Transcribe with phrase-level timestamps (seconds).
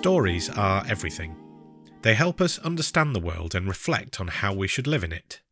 [0.00, 1.36] Stories are everything.
[2.00, 5.42] They help us understand the world and reflect on how we should live in it.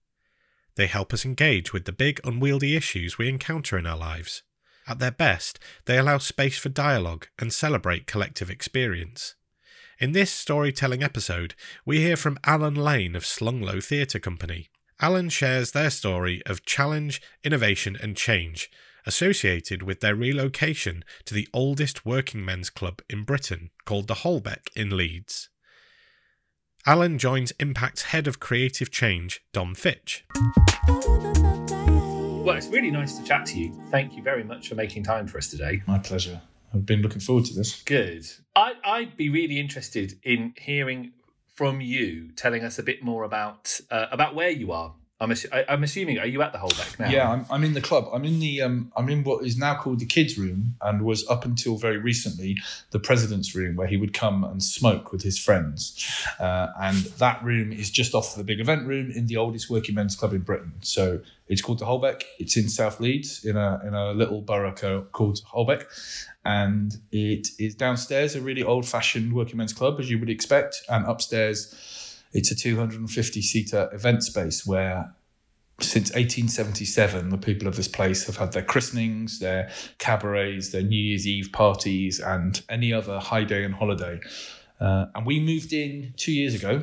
[0.75, 4.43] They help us engage with the big, unwieldy issues we encounter in our lives.
[4.87, 9.35] At their best, they allow space for dialogue and celebrate collective experience.
[9.99, 14.71] In this storytelling episode, we hear from Alan Lane of Slung Low Theatre Company.
[14.99, 18.71] Alan shares their story of challenge, innovation, and change
[19.07, 24.69] associated with their relocation to the oldest working men's club in Britain called the Holbeck
[24.75, 25.49] in Leeds.
[26.87, 30.25] Alan joins Impact's head of creative change, Dom Fitch.
[30.87, 33.79] Well, it's really nice to chat to you.
[33.91, 35.83] Thank you very much for making time for us today.
[35.87, 36.41] My pleasure.
[36.73, 37.83] I've been looking forward to this.
[37.83, 38.27] Good.
[38.57, 41.13] I, I'd be really interested in hearing
[41.55, 45.53] from you, telling us a bit more about uh, about where you are I'm, assu-
[45.53, 46.19] I, am assuming.
[46.19, 47.11] Are you at the Holbeck now?
[47.11, 48.09] Yeah, I'm, I'm in the club.
[48.13, 51.27] I'm in the um, I'm in what is now called the kids' room, and was
[51.29, 52.57] up until very recently
[52.93, 56.07] the president's room, where he would come and smoke with his friends.
[56.39, 59.97] Uh, and that room is just off the big event room in the oldest working
[59.97, 60.75] men's club in Britain.
[60.83, 62.23] So it's called the Holbeck.
[62.39, 65.85] It's in South Leeds, in a in a little borough called Holbeck,
[66.45, 70.77] and it is downstairs a really old fashioned working men's club, as you would expect,
[70.89, 71.75] and upstairs
[72.33, 75.15] it's a 250 seater event space where
[75.81, 81.01] since 1877, the people of this place have had their christenings, their cabarets, their New
[81.01, 84.19] Year's Eve parties, and any other high day and holiday.
[84.81, 86.83] Uh, and we moved in two years ago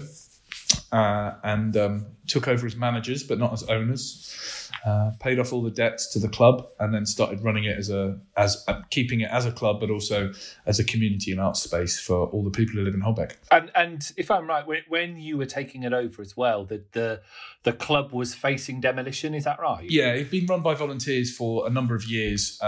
[0.92, 5.64] uh, and um, took over as managers, but not as owners uh, paid off all
[5.64, 9.22] the debts to the club, and then started running it as a as uh, keeping
[9.22, 10.32] it as a club, but also
[10.66, 13.34] as a community and art space for all the people who live in Holbeck.
[13.52, 17.22] And and if I'm right, when you were taking it over as well, the the
[17.64, 19.34] the club was facing demolition.
[19.34, 19.90] Is that right?
[19.90, 22.60] Yeah, it's been run by volunteers for a number of years.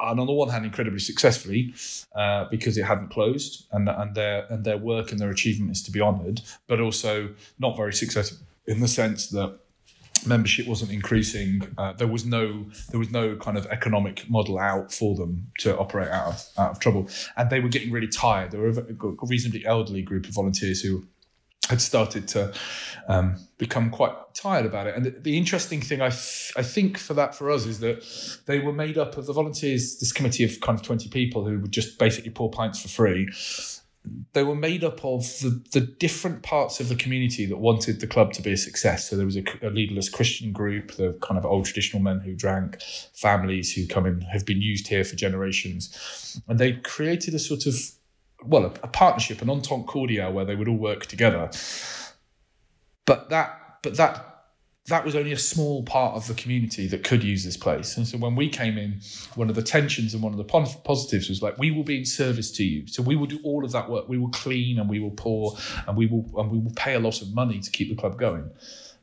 [0.00, 1.74] And on the one hand, incredibly successfully
[2.14, 5.82] uh, because it hadn't closed, and and their and their work and their achievement is
[5.84, 9.58] to be honoured, but also not very successful in the sense that
[10.26, 11.62] membership wasn't increasing.
[11.76, 15.76] Uh, there was no there was no kind of economic model out for them to
[15.78, 18.50] operate out of out of trouble, and they were getting really tired.
[18.50, 21.04] There were a reasonably elderly group of volunteers who
[21.68, 22.52] had started to
[23.08, 24.94] um, become quite tired about it.
[24.94, 28.04] And the, the interesting thing I th- I think for that for us is that
[28.46, 29.98] they were made up of the volunteers.
[29.98, 33.28] This committee of kind of twenty people who would just basically pour pints for free
[34.32, 38.06] they were made up of the, the different parts of the community that wanted the
[38.06, 39.08] club to be a success.
[39.08, 42.34] So there was a, a, leaderless Christian group, the kind of old traditional men who
[42.34, 42.80] drank,
[43.14, 47.66] families who come in have been used here for generations, and they created a sort
[47.66, 47.74] of
[48.44, 51.50] well a, a partnership, an entente cordiale where they would all work together.
[53.06, 54.28] But that but that
[54.88, 57.96] that was only a small part of the community that could use this place.
[57.96, 59.00] And so when we came in,
[59.34, 62.06] one of the tensions and one of the positives was like, we will be in
[62.06, 62.86] service to you.
[62.86, 64.08] So we will do all of that work.
[64.08, 65.56] We will clean and we will pour
[65.86, 68.18] and we will and we will pay a lot of money to keep the club
[68.18, 68.50] going.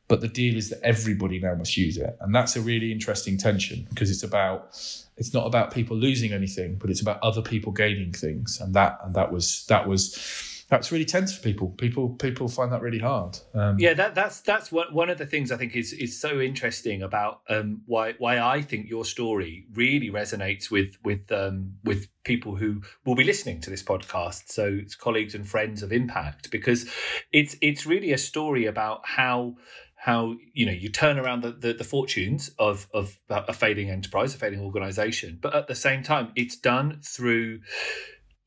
[0.08, 2.18] But the deal is that everybody now must use it.
[2.20, 4.76] And that's a really interesting tension because it's about
[5.18, 8.60] it's not about people losing anything, but it's about other people gaining things.
[8.60, 11.70] And that and that was that was that's really tense for people.
[11.78, 13.38] People people find that really hard.
[13.54, 16.40] Um, yeah, that, that's that's what, one of the things I think is is so
[16.40, 22.08] interesting about um, why why I think your story really resonates with with um, with
[22.24, 24.50] people who will be listening to this podcast.
[24.50, 26.90] So it's colleagues and friends of Impact because
[27.32, 29.56] it's it's really a story about how
[30.06, 34.36] how you know you turn around the, the, the, fortunes of of a failing enterprise,
[34.36, 37.60] a failing organization, but at the same time, it's done through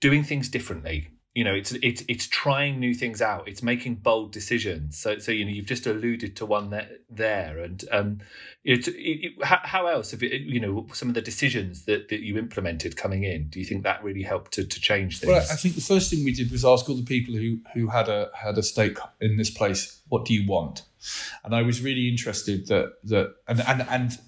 [0.00, 3.46] doing things differently, you know it's it's it's trying new things out.
[3.48, 4.98] It's making bold decisions.
[4.98, 7.58] So so you know you've just alluded to one there there.
[7.60, 8.20] And um
[8.64, 12.20] it, it, how, how else have it you know some of the decisions that that
[12.20, 13.48] you implemented coming in?
[13.48, 15.30] Do you think that really helped to, to change things?
[15.30, 17.88] Well i think the first thing we did was ask all the people who who
[17.88, 20.82] had a had a stake in this place what do you want?
[21.44, 24.18] And i was really interested that that and and and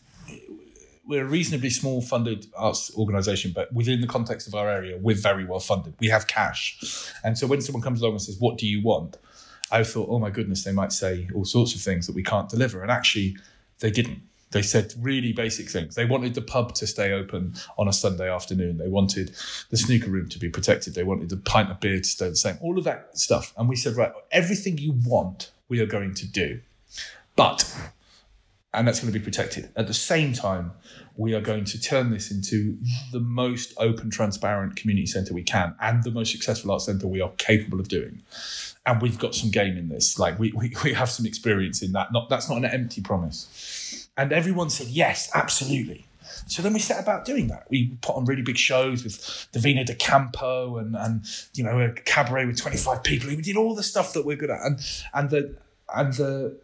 [1.11, 5.17] we're a reasonably small funded arts organisation, but within the context of our area, we're
[5.17, 5.93] very well funded.
[5.99, 7.13] We have cash.
[7.25, 9.17] And so when someone comes along and says, What do you want?
[9.73, 12.49] I thought, Oh my goodness, they might say all sorts of things that we can't
[12.49, 12.81] deliver.
[12.83, 13.37] And actually,
[13.81, 14.23] they didn't.
[14.53, 15.97] They said really basic things.
[15.97, 18.79] They wanted the pub to stay open on a Sunday afternoon.
[18.79, 19.35] They wanted
[19.71, 20.95] the snooker room to be protected.
[20.95, 22.57] They wanted the pint of beer to stay the same.
[22.61, 23.53] All of that stuff.
[23.57, 26.61] And we said, right, everything you want, we are going to do.
[27.37, 27.73] But
[28.73, 29.71] and that's going to be protected.
[29.77, 30.73] At the same time,
[31.17, 32.79] we are going to turn this into
[33.13, 37.21] the most open, transparent community centre we can and the most successful art centre we
[37.21, 38.23] are capable of doing.
[38.87, 40.19] And we've got some game in this.
[40.19, 42.13] Like we, we, we have some experience in that.
[42.13, 44.09] Not that's not an empty promise.
[44.17, 46.07] And everyone said, yes, absolutely.
[46.47, 47.67] So then we set about doing that.
[47.71, 49.19] We put on really big shows with
[49.53, 51.25] Davina De Campo and and
[51.55, 53.29] you know a cabaret with 25 people.
[53.29, 54.81] We did all the stuff that we're good at, and
[55.13, 55.57] and the
[55.95, 56.61] and the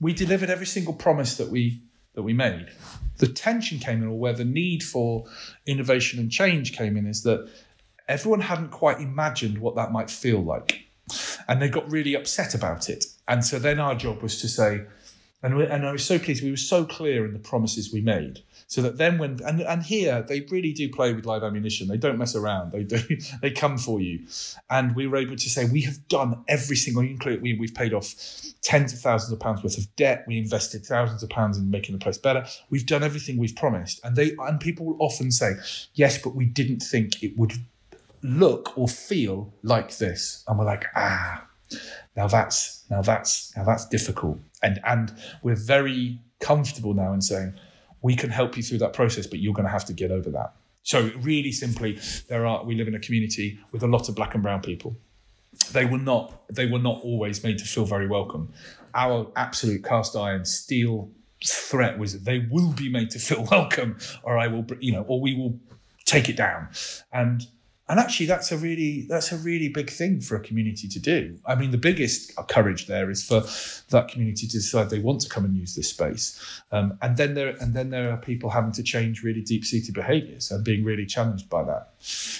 [0.00, 1.82] we delivered every single promise that we
[2.14, 2.68] that we made.
[3.18, 5.24] The tension came in, or where the need for
[5.66, 7.48] innovation and change came in, is that
[8.08, 10.86] everyone hadn't quite imagined what that might feel like.
[11.48, 13.04] And they got really upset about it.
[13.28, 14.82] And so then our job was to say,
[15.44, 18.00] and, we, and I was so pleased, we were so clear in the promises we
[18.00, 18.42] made.
[18.66, 21.86] So that then when and, and here they really do play with live ammunition.
[21.86, 22.72] They don't mess around.
[22.72, 22.98] They do
[23.42, 24.26] they come for you.
[24.70, 27.92] And we were able to say we have done every single include we, we've paid
[27.92, 28.14] off
[28.62, 30.24] tens of thousands of pounds worth of debt.
[30.26, 32.46] We invested thousands of pounds in making the place better.
[32.70, 34.00] We've done everything we've promised.
[34.02, 35.52] And they and people will often say,
[35.92, 37.52] Yes, but we didn't think it would
[38.24, 40.42] look or feel like this.
[40.48, 41.46] And we're like, ah,
[42.16, 44.38] now that's now that's now that's difficult.
[44.62, 45.12] And and
[45.42, 47.54] we're very comfortable now in saying
[48.02, 50.30] we can help you through that process, but you're going to have to get over
[50.30, 50.54] that.
[50.82, 51.98] So really simply,
[52.28, 54.96] there are we live in a community with a lot of black and brown people.
[55.72, 56.24] They were not
[56.54, 58.52] they were not always made to feel very welcome.
[58.94, 61.10] Our absolute cast iron steel
[61.44, 65.20] threat was they will be made to feel welcome, or I will you know, or
[65.20, 65.58] we will
[66.04, 66.68] take it down.
[67.12, 67.44] And
[67.88, 71.38] and actually that's a really that's a really big thing for a community to do.
[71.44, 73.42] I mean the biggest courage there is for
[73.90, 76.40] that community to decide they want to come and use this space.
[76.72, 80.50] Um, and then there and then there are people having to change really deep-seated behaviors
[80.50, 81.90] and being really challenged by that.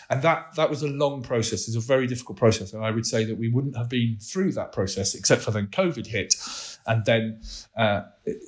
[0.08, 1.68] And that that was a long process.
[1.68, 2.72] It's a very difficult process.
[2.72, 5.66] And i would say that we wouldn't have been through that process except for then
[5.66, 6.34] covid hit
[6.86, 7.40] and then
[7.76, 8.02] uh,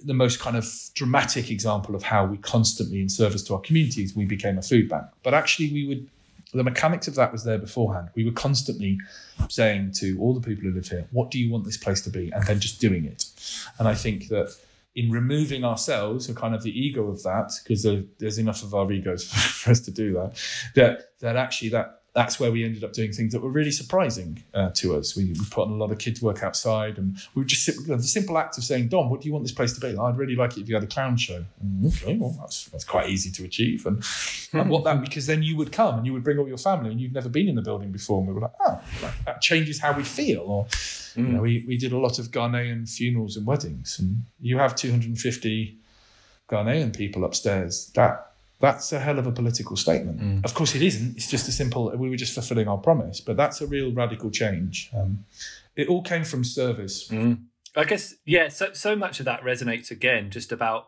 [0.05, 4.15] the most kind of dramatic example of how we constantly in service to our communities
[4.15, 5.07] we became a food bank.
[5.23, 6.09] But actually we would
[6.53, 8.09] the mechanics of that was there beforehand.
[8.15, 8.99] We were constantly
[9.49, 12.11] saying to all the people who live here, what do you want this place to
[12.11, 12.31] be?
[12.31, 13.25] And then just doing it.
[13.79, 14.55] And I think that
[14.95, 17.87] in removing ourselves, or kind of the ego of that, because
[18.19, 20.41] there's enough of our egos for us to do that,
[20.75, 24.43] that that actually that that's where we ended up doing things that were really surprising
[24.55, 25.15] uh, to us.
[25.15, 28.03] We, we, put on a lot of kids' work outside, and we would just the
[28.03, 30.35] simple act of saying, "Dom, what do you want this place to be?" I'd really
[30.35, 31.45] like it if you had a clown show.
[31.63, 34.03] Mm, okay, well, that's that's quite easy to achieve, and,
[34.55, 36.91] and what that because then you would come and you would bring all your family,
[36.91, 38.81] and you'd never been in the building before, and we were like, "Oh,
[39.27, 41.17] that changes how we feel." Or mm.
[41.17, 44.75] you know, we we did a lot of Ghanaian funerals and weddings, and you have
[44.75, 45.77] 250
[46.49, 47.91] Ghanaian people upstairs.
[47.95, 48.26] That
[48.59, 50.21] that's a hell of a political statement.
[50.21, 50.45] Mm.
[50.45, 51.17] Of course, it isn't.
[51.17, 54.31] It's just a simple, we were just fulfilling our promise, but that's a real radical
[54.31, 54.91] change.
[54.97, 55.25] Um,
[55.75, 57.09] it all came from service.
[57.09, 57.45] Mm.
[57.79, 60.87] I guess, yeah, so, so much of that resonates again just about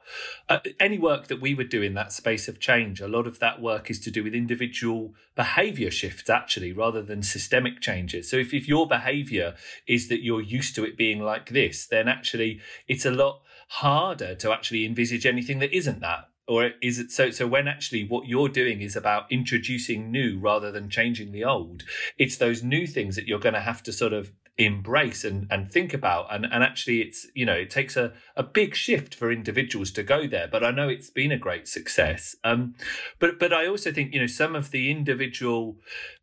[0.49, 3.03] uh, any work that we would do in that space of change.
[3.03, 7.23] A lot of that work is to do with individual behavior shifts, actually, rather than
[7.23, 8.31] systemic changes.
[8.31, 9.55] So if, if your behavior
[9.87, 14.35] is that you're used to it being like this, then actually it's a lot harder
[14.37, 18.27] to actually envisage anything that isn't that or is it so so when actually what
[18.27, 21.85] you're doing is about introducing new rather than changing the old
[22.17, 25.71] it's those new things that you're going to have to sort of embrace and, and
[25.71, 26.27] think about.
[26.35, 30.03] And, and actually it's you know it takes a, a big shift for individuals to
[30.03, 32.35] go there but i know it's been a great success.
[32.43, 32.75] Um
[33.21, 35.77] but but i also think you know some of the individual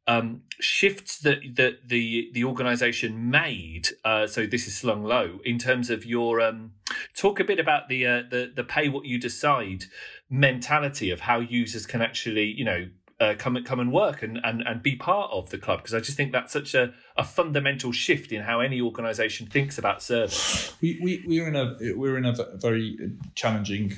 [0.08, 5.58] um, shifts that that the the organization made uh, so this is slung low in
[5.58, 6.74] terms of your um,
[7.18, 9.86] talk a bit about the uh, the the pay what you decide
[10.30, 12.88] mentality of how users can actually you know
[13.20, 16.00] uh, come come and work and, and and be part of the club because I
[16.00, 20.74] just think that's such a, a fundamental shift in how any organisation thinks about service.
[20.82, 22.98] We, we we're in a we're in a very
[23.34, 23.94] challenging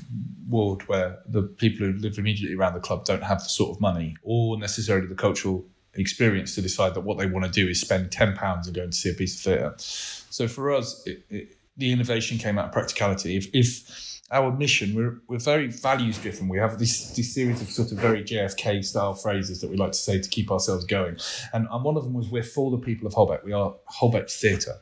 [0.48, 3.82] world where the people who live immediately around the club don't have the sort of
[3.82, 5.66] money or necessarily the cultural
[5.96, 8.84] experience to decide that what they want to do is spend ten pounds and go
[8.84, 9.74] and see a piece of theatre.
[9.80, 13.36] So for us, it, it, the innovation came out of practicality.
[13.36, 14.94] If if our mission.
[14.94, 16.50] We're, we're very values driven.
[16.50, 19.94] We have this, this series of sort of very JFK style phrases that we like
[19.94, 21.18] to say to keep ourselves going.
[21.54, 23.44] And, and one of them was we're for the people of Holbeck.
[23.44, 24.80] We are Holbeck Theatre.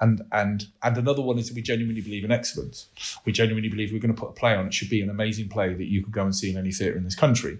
[0.00, 2.86] And and and another one is that we genuinely believe in excellence.
[3.24, 4.66] We genuinely believe we're going to put a play on.
[4.66, 6.96] It should be an amazing play that you could go and see in any theatre
[6.96, 7.58] in this country.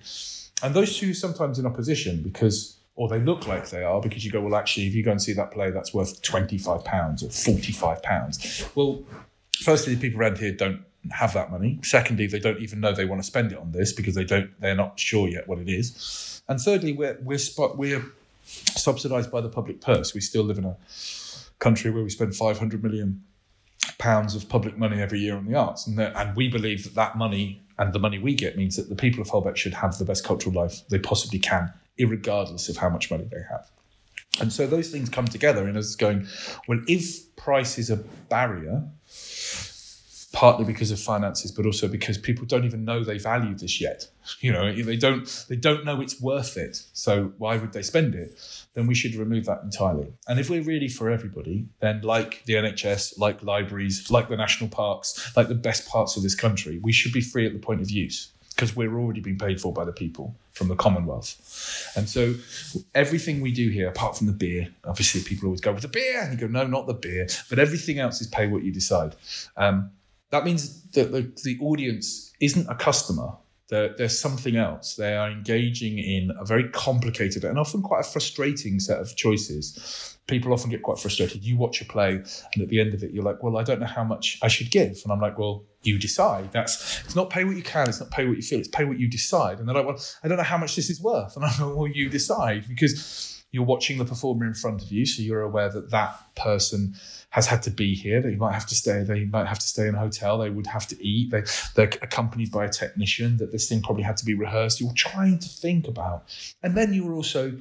[0.62, 4.32] And those two sometimes in opposition because or they look like they are because you
[4.32, 8.74] go, well, actually, if you go and see that play, that's worth £25 or £45.
[8.74, 9.02] Well,
[9.60, 11.78] firstly, the people around here don't have that money.
[11.82, 14.50] Secondly, they don't even know they want to spend it on this because they don't
[14.60, 16.42] they're not sure yet what it is.
[16.48, 18.04] And thirdly, we're we're spot we're
[18.44, 20.14] subsidised by the public purse.
[20.14, 20.76] We still live in a
[21.58, 23.24] country where we spend 500 million
[23.98, 27.16] pounds of public money every year on the arts, and and we believe that that
[27.16, 30.04] money and the money we get means that the people of Holbeck should have the
[30.04, 33.70] best cultural life they possibly can, regardless of how much money they have.
[34.40, 36.26] And so those things come together, in us going,
[36.68, 38.84] well, if price is a barrier
[40.36, 44.06] partly because of finances, but also because people don't even know they value this yet.
[44.40, 46.76] You know, they don't they don't know it's worth it.
[46.92, 48.38] So why would they spend it?
[48.74, 50.12] Then we should remove that entirely.
[50.28, 54.68] And if we're really for everybody, then like the NHS, like libraries, like the national
[54.68, 57.80] parks, like the best parts of this country, we should be free at the point
[57.80, 61.92] of use because we're already being paid for by the people from the Commonwealth.
[61.96, 62.34] And so
[62.94, 66.22] everything we do here, apart from the beer, obviously people always go with the beer,
[66.22, 69.14] and you go, no, not the beer, but everything else is pay what you decide.
[69.58, 69.90] Um,
[70.30, 73.32] that means that the, the audience isn't a customer.
[73.68, 74.94] They're, there's something else.
[74.94, 80.16] They are engaging in a very complicated and often quite a frustrating set of choices
[80.26, 81.44] people often get quite frustrated.
[81.44, 83.80] You watch a play, and at the end of it, you're like, "Well, I don't
[83.80, 86.52] know how much I should give," and I'm like, "Well, you decide.
[86.52, 88.84] That's it's not pay what you can, it's not pay what you feel, it's pay
[88.84, 91.36] what you decide." And they're like, "Well, I don't know how much this is worth,"
[91.36, 95.06] and I'm like, "Well, you decide," because you're watching the performer in front of you,
[95.06, 96.94] so you're aware that that person
[97.30, 98.20] has had to be here.
[98.20, 99.02] They might have to stay.
[99.02, 100.38] They might have to stay in a hotel.
[100.38, 101.30] They would have to eat.
[101.30, 101.42] They
[101.74, 103.36] they're accompanied by a technician.
[103.38, 104.80] That this thing probably had to be rehearsed.
[104.80, 106.24] You're trying to think about,
[106.62, 107.56] and then you're also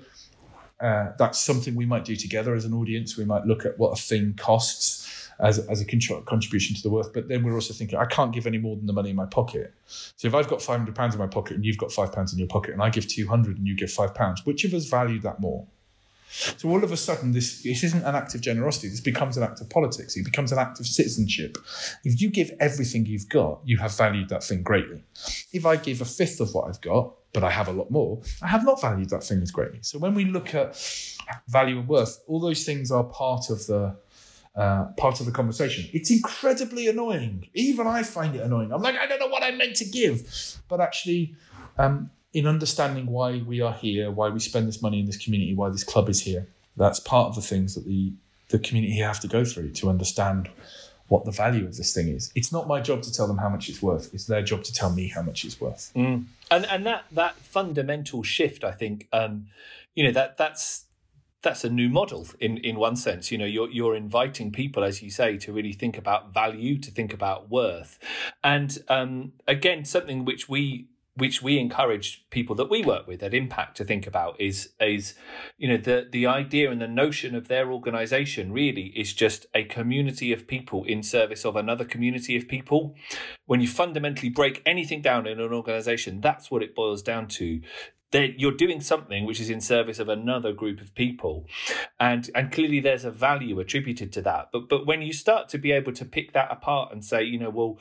[0.80, 3.18] uh, that's something we might do together as an audience.
[3.18, 7.14] We might look at what a thing costs as, as a contribution to the worth.
[7.14, 9.26] But then we're also thinking, I can't give any more than the money in my
[9.26, 9.74] pocket.
[9.86, 12.34] So if I've got five hundred pounds in my pocket and you've got five pounds
[12.34, 14.74] in your pocket, and I give two hundred and you give five pounds, which of
[14.74, 15.66] us valued that more?
[16.30, 18.90] So all of a sudden, this this isn't an act of generosity.
[18.90, 20.18] This becomes an act of politics.
[20.18, 21.58] It becomes an act of citizenship.
[22.04, 25.04] If you give everything you've got, you have valued that thing greatly.
[25.54, 28.22] If I give a fifth of what I've got, but I have a lot more,
[28.42, 29.80] I have not valued that thing as greatly.
[29.82, 30.76] So when we look at
[31.48, 33.96] value and worth, all those things are part of the
[34.56, 35.90] uh, part of the conversation.
[35.94, 37.50] It's incredibly annoying.
[37.54, 38.72] Even I find it annoying.
[38.72, 40.22] I'm like, I don't know what I meant to give,
[40.70, 41.36] but actually,
[41.78, 45.56] um, in understanding why we are here, why we spend this money in this community,
[45.56, 48.12] why this club is here, that's part of the things that the
[48.50, 50.50] the community have to go through to understand
[51.08, 52.32] what the value of this thing is.
[52.36, 54.14] It's not my job to tell them how much it's worth.
[54.14, 55.92] It's their job to tell me how much it's worth.
[55.96, 56.26] Mm.
[56.52, 59.48] And and that that fundamental shift, I think, um,
[59.96, 60.86] you know, that that's
[61.42, 63.32] that's a new model in in one sense.
[63.32, 66.92] You know, you're you're inviting people, as you say, to really think about value, to
[66.92, 67.98] think about worth,
[68.44, 73.34] and um, again, something which we which we encourage people that we work with at
[73.34, 75.16] Impact to think about is is
[75.58, 79.64] you know the the idea and the notion of their organization really is just a
[79.64, 82.96] community of people in service of another community of people.
[83.46, 87.62] When you fundamentally break anything down in an organization that's what it boils down to.
[88.12, 91.48] That you're doing something which is in service of another group of people.
[92.00, 94.50] And and clearly there's a value attributed to that.
[94.52, 97.40] But but when you start to be able to pick that apart and say you
[97.40, 97.80] know well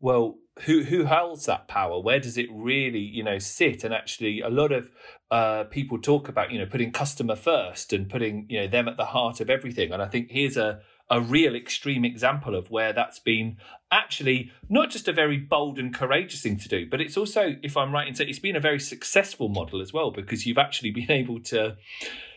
[0.00, 2.00] well who who holds that power?
[2.00, 3.84] Where does it really you know sit?
[3.84, 4.90] And actually a lot of
[5.30, 8.96] uh, people talk about you know putting customer first and putting you know them at
[8.96, 9.92] the heart of everything.
[9.92, 13.56] And i think here's a a real extreme example of where that's been
[13.90, 17.76] actually not just a very bold and courageous thing to do, but it's also, if
[17.76, 20.90] I'm right in saying, it's been a very successful model as well because you've actually
[20.90, 21.76] been able to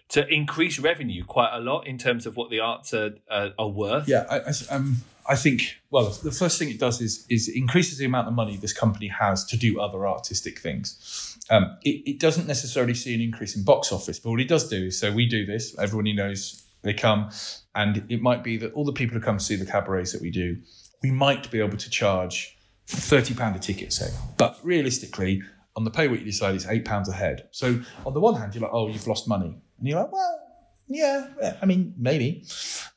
[0.10, 3.68] to increase revenue quite a lot in terms of what the arts are, uh, are
[3.68, 4.08] worth.
[4.08, 4.98] Yeah, I, I, um,
[5.29, 8.57] I think well, the first thing it does is is increases the amount of money
[8.57, 11.38] this company has to do other artistic things.
[11.51, 14.67] Um, it, it doesn't necessarily see an increase in box office, but what it does
[14.67, 15.77] do is so we do this.
[15.77, 17.29] Everybody knows they come,
[17.75, 20.21] and it might be that all the people who come to see the cabarets that
[20.21, 20.57] we do,
[21.03, 22.57] we might be able to charge
[22.88, 25.43] thirty pound a ticket, say, but realistically.
[25.75, 27.48] On the pay what you decide, it's eight pounds a head.
[27.51, 30.39] So on the one hand, you're like, "Oh, you've lost money," and you're like, "Well,
[30.88, 31.27] yeah,
[31.62, 32.43] I mean, maybe."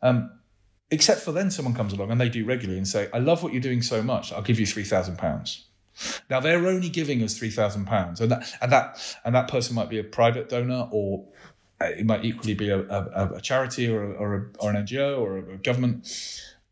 [0.00, 0.30] Um,
[0.92, 3.52] except for then someone comes along and they do regularly and say, I love what
[3.52, 5.66] you're doing so much, I'll give you three thousand pounds.
[6.30, 9.74] Now they're only giving us three thousand pounds, and that and that and that person
[9.74, 11.24] might be a private donor, or
[11.80, 15.38] it might equally be a, a, a charity or, a, or, or, an NGO or
[15.38, 16.08] a government.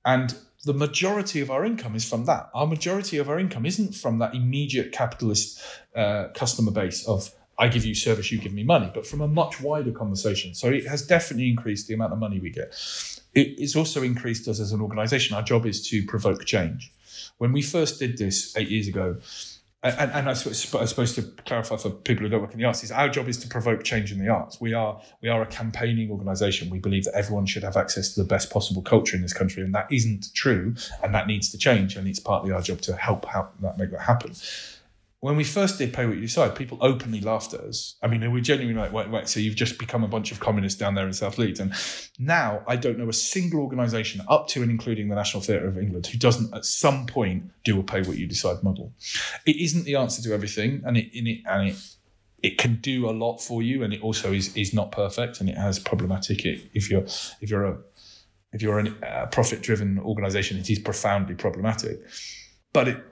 [0.04, 2.48] And the majority of our income is from that.
[2.54, 5.60] Our majority of our income isn't from that immediate capitalist
[5.96, 9.28] uh, customer base of I give you service, you give me money, but from a
[9.28, 10.54] much wider conversation.
[10.54, 12.74] So it has definitely increased the amount of money we get.
[13.34, 15.36] It's also increased us as an organization.
[15.36, 16.92] Our job is to provoke change.
[17.38, 19.18] When we first did this eight years ago,
[19.82, 22.92] and, and I, suppose, to clarify for people who don't work in the arts, is
[22.92, 24.60] our job is to provoke change in the arts.
[24.60, 26.68] We are we are a campaigning organisation.
[26.68, 29.62] We believe that everyone should have access to the best possible culture in this country,
[29.62, 31.96] and that isn't true, and that needs to change.
[31.96, 34.34] And it's partly our job to help how that make that happen
[35.20, 37.96] when we first did Pay What You Decide, people openly laughed at us.
[38.02, 40.40] I mean, they were genuinely like, wait, wait, so you've just become a bunch of
[40.40, 41.60] communists down there in South Leeds.
[41.60, 41.74] And
[42.18, 45.76] now I don't know a single organisation up to and including the National Theatre of
[45.76, 48.94] England who doesn't at some point do a Pay What You Decide model.
[49.44, 51.76] It isn't the answer to everything, and it, it and it
[52.42, 55.50] it can do a lot for you, and it also is is not perfect, and
[55.50, 57.04] it has problematic if you're
[57.42, 57.78] if you're a
[58.52, 62.00] if you're a uh, profit-driven organization, it is profoundly problematic.
[62.72, 63.04] But it,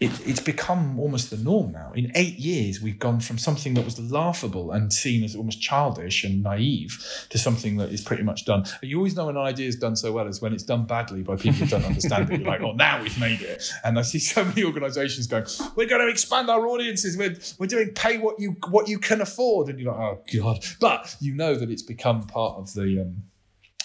[0.00, 1.90] it, it's become almost the norm now.
[1.92, 6.22] In eight years, we've gone from something that was laughable and seen as almost childish
[6.22, 8.64] and naive to something that is pretty much done.
[8.80, 11.22] You always know when an idea is done so well as when it's done badly
[11.22, 12.40] by people who don't understand it.
[12.40, 13.68] You're like, oh, now we've made it.
[13.82, 17.16] And I see so many organizations going, we're going to expand our audiences.
[17.16, 19.68] We're, we're doing pay what you what you can afford.
[19.68, 20.64] And you're like, oh, God.
[20.80, 23.00] But you know that it's become part of the.
[23.00, 23.24] Um,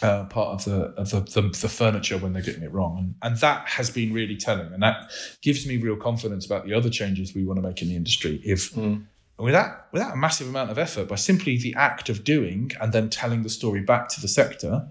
[0.03, 3.15] uh, part of the of the, the, the, furniture when they're getting it wrong, and
[3.21, 6.89] and that has been really telling, and that gives me real confidence about the other
[6.89, 8.41] changes we want to make in the industry.
[8.43, 9.05] If mm.
[9.37, 13.09] without without a massive amount of effort, by simply the act of doing and then
[13.09, 14.87] telling the story back to the sector,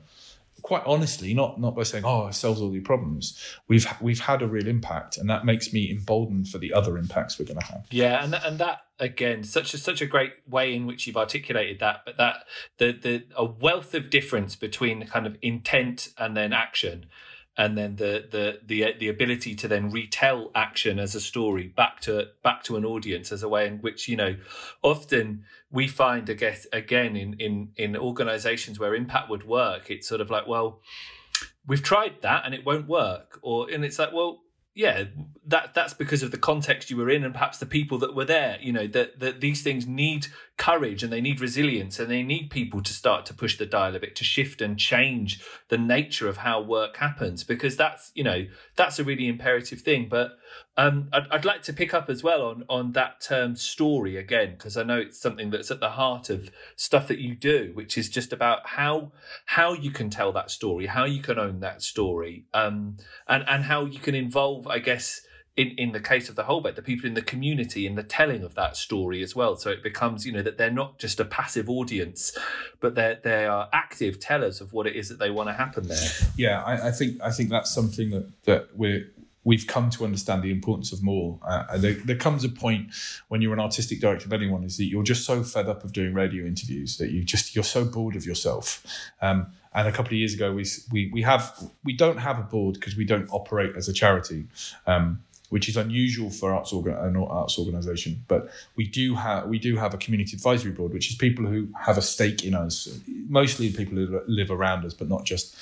[0.62, 3.38] quite honestly, not not by saying, "Oh, it solves all the problems."
[3.68, 7.38] We've we've had a real impact, and that makes me emboldened for the other impacts
[7.38, 7.86] we're going to have.
[7.90, 11.80] Yeah, and and that again, such a such a great way in which you've articulated
[11.80, 12.44] that, but that
[12.78, 17.06] the the a wealth of difference between the kind of intent and then action
[17.56, 22.00] and then the the the the ability to then retell action as a story back
[22.00, 24.36] to back to an audience as a way in which you know
[24.82, 30.08] often we find I guess again in in in organizations where impact would work it's
[30.08, 30.80] sort of like well
[31.66, 33.38] we've tried that and it won't work.
[33.42, 34.40] Or and it's like well
[34.74, 35.04] yeah
[35.46, 38.24] that that's because of the context you were in and perhaps the people that were
[38.24, 40.26] there you know that that these things need
[40.62, 43.96] courage and they need resilience and they need people to start to push the dial
[43.96, 48.22] a bit to shift and change the nature of how work happens because that's you
[48.22, 50.06] know that's a really imperative thing.
[50.08, 50.38] But
[50.76, 54.52] um, I'd, I'd, like to pick up as well on on that term story again
[54.52, 57.98] because I know it's something that's at the heart of stuff that you do, which
[57.98, 59.10] is just about how
[59.46, 63.64] how you can tell that story, how you can own that story, um, and and
[63.64, 65.22] how you can involve, I guess,
[65.56, 68.42] in, in the case of the Holbeck, the people in the community in the telling
[68.42, 69.56] of that story as well.
[69.56, 72.36] So it becomes, you know, that they're not just a passive audience,
[72.80, 75.88] but they're they are active tellers of what it is that they want to happen
[75.88, 76.08] there.
[76.36, 79.10] Yeah, I, I think I think that's something that that we're
[79.44, 81.38] we've come to understand the importance of more.
[81.42, 82.94] Uh, there, there, comes a point
[83.28, 85.92] when you're an artistic director of anyone is that you're just so fed up of
[85.92, 88.86] doing radio interviews that you just you're so bored of yourself.
[89.20, 92.42] Um, and a couple of years ago, we we we have we don't have a
[92.42, 94.46] board because we don't operate as a charity.
[94.86, 98.24] Um, which is unusual for arts organ, an arts organisation.
[98.26, 101.68] But we do have we do have a community advisory board, which is people who
[101.78, 102.88] have a stake in us,
[103.28, 105.54] mostly people who live around us, but not just.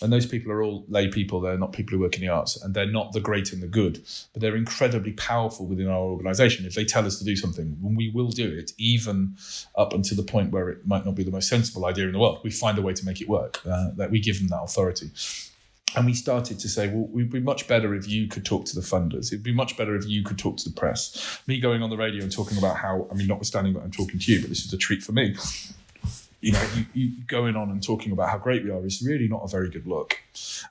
[0.00, 1.40] And those people are all lay people.
[1.40, 3.68] They're not people who work in the arts and they're not the great and the
[3.68, 6.66] good but they're incredibly powerful within our organization.
[6.66, 9.36] If they tell us to do something we will do it even
[9.76, 12.18] up until the point where it might not be the most sensible idea in the
[12.20, 12.40] world.
[12.44, 15.10] We find a way to make it work uh, that we give them that authority
[15.96, 18.74] and we started to say, well, it'd be much better if you could talk to
[18.74, 19.28] the funders.
[19.28, 21.40] It'd be much better if you could talk to the press.
[21.46, 24.18] Me going on the radio and talking about how, I mean, notwithstanding that I'm talking
[24.18, 25.34] to you, but this is a treat for me
[26.40, 29.28] you know, you, you, going on and talking about how great we are is really
[29.28, 30.16] not a very good look.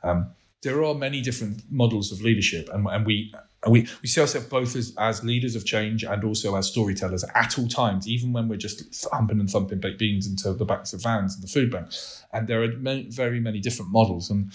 [0.03, 0.29] Um,
[0.61, 4.47] there are many different models of leadership, and, and we and we, we see ourselves
[4.47, 8.47] both as, as leaders of change and also as storytellers at all times, even when
[8.47, 11.71] we're just humping and thumping baked beans into the backs of vans and the food
[11.71, 11.87] bank.
[12.31, 14.51] And there are many, very many different models, and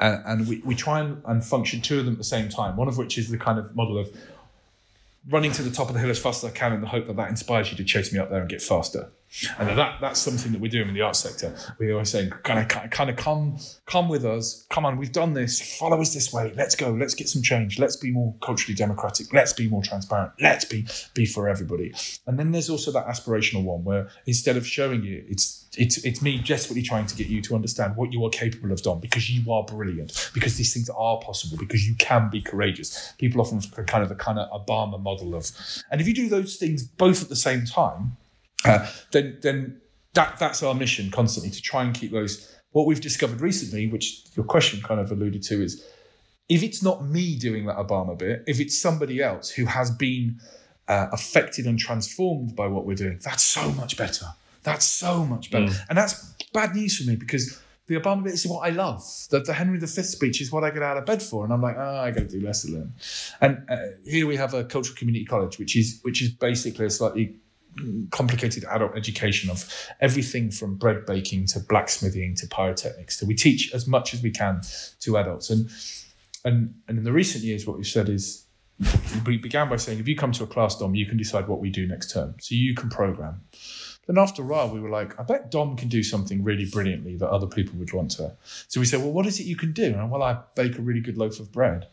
[0.00, 2.76] and we, we try and, and function two of them at the same time.
[2.76, 4.08] One of which is the kind of model of
[5.28, 7.06] running to the top of the hill as fast as I can in the hope
[7.06, 9.10] that that inspires you to chase me up there and get faster.
[9.58, 11.54] And that that's something that we're doing in the arts sector.
[11.78, 14.66] We always saying, kind of, kind of come, come with us.
[14.70, 15.78] Come on, we've done this.
[15.78, 16.52] Follow us this way.
[16.56, 16.90] Let's go.
[16.90, 17.78] Let's get some change.
[17.78, 19.32] Let's be more culturally democratic.
[19.32, 20.32] Let's be more transparent.
[20.40, 21.94] Let's be be for everybody.
[22.26, 26.20] And then there's also that aspirational one where instead of showing you, it's it's it's
[26.20, 29.30] me desperately trying to get you to understand what you are capable of, Dom, because
[29.30, 33.12] you are brilliant, because these things are possible, because you can be courageous.
[33.18, 35.52] People often kind of the kind of Obama model of,
[35.92, 38.16] and if you do those things both at the same time,
[38.64, 39.80] uh, then then
[40.14, 42.56] that that's our mission constantly to try and keep those.
[42.72, 45.84] What we've discovered recently, which your question kind of alluded to, is
[46.48, 50.38] if it's not me doing that Obama bit, if it's somebody else who has been
[50.86, 54.26] uh, affected and transformed by what we're doing, that's so much better.
[54.62, 55.66] That's so much better.
[55.66, 55.86] Mm.
[55.88, 59.02] And that's bad news for me because the Obama bit is what I love.
[59.30, 61.60] The, the Henry V speech is what I get out of bed for, and I'm
[61.60, 62.94] like, oh, I got to do less of them.
[63.40, 66.90] And uh, here we have a cultural community college, which is which is basically a
[66.90, 67.36] slightly
[68.10, 73.18] complicated adult education of everything from bread baking to blacksmithing to pyrotechnics.
[73.18, 74.60] So we teach as much as we can
[75.00, 75.50] to adults.
[75.50, 75.70] And
[76.44, 78.46] and and in the recent years, what we've said is
[79.26, 81.60] we began by saying if you come to a class dom, you can decide what
[81.60, 82.34] we do next term.
[82.40, 83.42] So you can program.
[84.06, 87.16] Then after a while, we were like, I bet Dom can do something really brilliantly
[87.18, 88.32] that other people would want to.
[88.66, 89.94] So we said, well, what is it you can do?
[89.94, 91.86] And well, I bake a really good loaf of bread.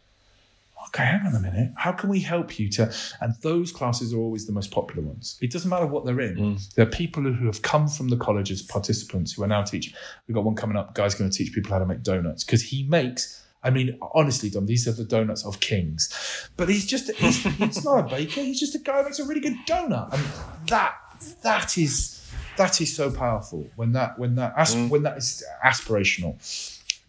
[0.87, 1.71] Okay, hang on a minute.
[1.75, 2.93] How can we help you to?
[3.21, 5.37] And those classes are always the most popular ones.
[5.41, 6.35] It doesn't matter what they're in.
[6.37, 6.73] Mm.
[6.75, 9.93] There are people who have come from the college as participants who are now teaching.
[10.27, 10.95] We've got one coming up.
[10.95, 13.43] Guy's going to teach people how to make donuts because he makes.
[13.63, 16.13] I mean, honestly, Dom, these are the donuts of kings.
[16.57, 18.41] But he's just, he's, he's not a baker.
[18.41, 20.13] He's just a guy who makes a really good donut.
[20.13, 20.23] And
[20.67, 20.95] that,
[21.41, 22.13] that is,
[22.57, 24.89] that is so powerful when that, when that, as, Mm.
[24.89, 26.35] when that is aspirational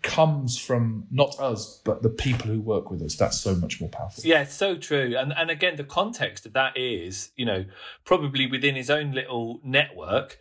[0.02, 3.16] comes from not us, but the people who work with us.
[3.16, 4.22] That's so much more powerful.
[4.24, 5.16] Yeah, it's so true.
[5.16, 7.64] And and again, the context of that is, you know,
[8.04, 10.38] probably within his own little network,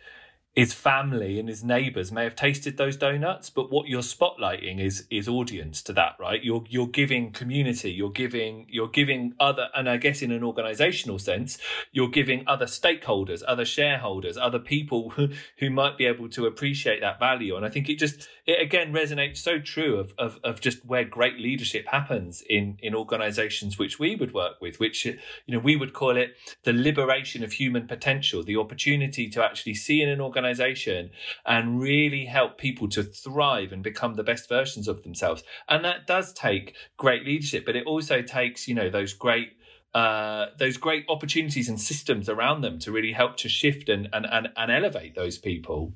[0.58, 5.06] his family and his neighbours may have tasted those donuts, but what you're spotlighting is
[5.08, 6.42] is audience to that, right?
[6.42, 11.20] You're you're giving community, you're giving you're giving other, and I guess in an organisational
[11.20, 11.58] sense,
[11.92, 15.28] you're giving other stakeholders, other shareholders, other people who,
[15.60, 17.54] who might be able to appreciate that value.
[17.54, 21.04] And I think it just it again resonates so true of of, of just where
[21.04, 25.76] great leadership happens in in organisations which we would work with, which you know we
[25.76, 30.20] would call it the liberation of human potential, the opportunity to actually see in an
[30.48, 31.10] organisation
[31.46, 35.42] and really help people to thrive and become the best versions of themselves.
[35.68, 39.52] And that does take great leadership, but it also takes you know those great
[39.94, 44.26] uh, those great opportunities and systems around them to really help to shift and, and,
[44.26, 45.94] and, and elevate those people.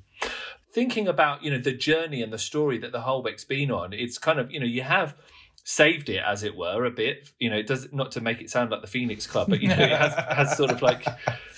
[0.73, 4.17] Thinking about, you know, the journey and the story that the Holbeck's been on, it's
[4.17, 5.15] kind of, you know, you have
[5.63, 8.49] saved it as it were a bit you know it does not to make it
[8.49, 11.05] sound like the phoenix club but you know it has, has sort of like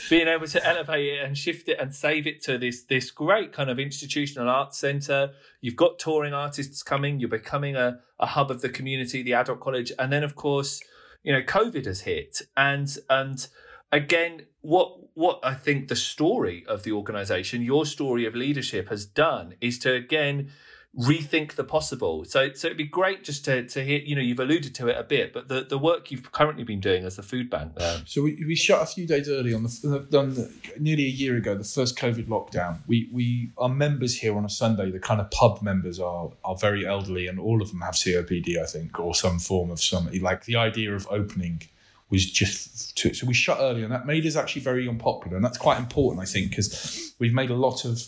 [0.09, 3.51] being able to elevate it and shift it and save it to this this great
[3.51, 5.31] kind of institutional arts center.
[5.61, 9.59] You've got touring artists coming you're becoming a, a hub of the community the adult
[9.59, 10.81] college and then of course
[11.23, 12.41] you know covid has hit.
[12.55, 13.47] And and
[13.91, 19.05] again what what i think the story of the organization your story of leadership has
[19.05, 20.51] done is to again
[20.97, 22.23] rethink the possible.
[22.25, 24.97] So so it'd be great just to to hear you know you've alluded to it
[24.97, 28.01] a bit but the the work you've currently been doing as the food bank there.
[28.05, 31.35] So we, we shut a few days early on the, on the nearly a year
[31.35, 32.79] ago, the first COVID lockdown.
[32.87, 36.55] We we our members here on a Sunday, the kind of pub members are are
[36.55, 40.09] very elderly, and all of them have COPD, I think, or some form of some
[40.21, 41.63] like the idea of opening
[42.09, 45.43] was just too, so we shut early, and that made us actually very unpopular, and
[45.43, 47.99] that's quite important, I think, because we've made a lot of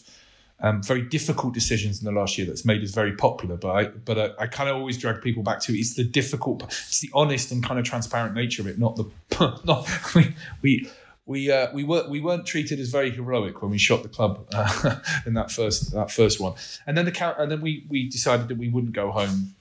[0.59, 3.57] um, very difficult decisions in the last year that's made us very popular.
[3.57, 6.63] But I, but I, I kind of always drag people back to it's the difficult,
[6.63, 9.05] it's the honest and kind of transparent nature of it, not the
[9.65, 10.89] not we we.
[11.29, 14.47] We, uh, we were we weren't treated as very heroic when we shot the club
[14.53, 16.53] uh, in that first that first one,
[16.85, 19.53] and then the and then we we decided that we wouldn't go home.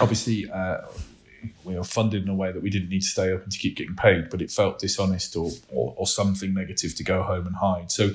[0.00, 0.78] Obviously, uh,
[1.64, 3.76] we were funded in a way that we didn't need to stay open to keep
[3.76, 7.56] getting paid, but it felt dishonest or, or, or something negative to go home and
[7.56, 7.90] hide.
[7.90, 8.10] So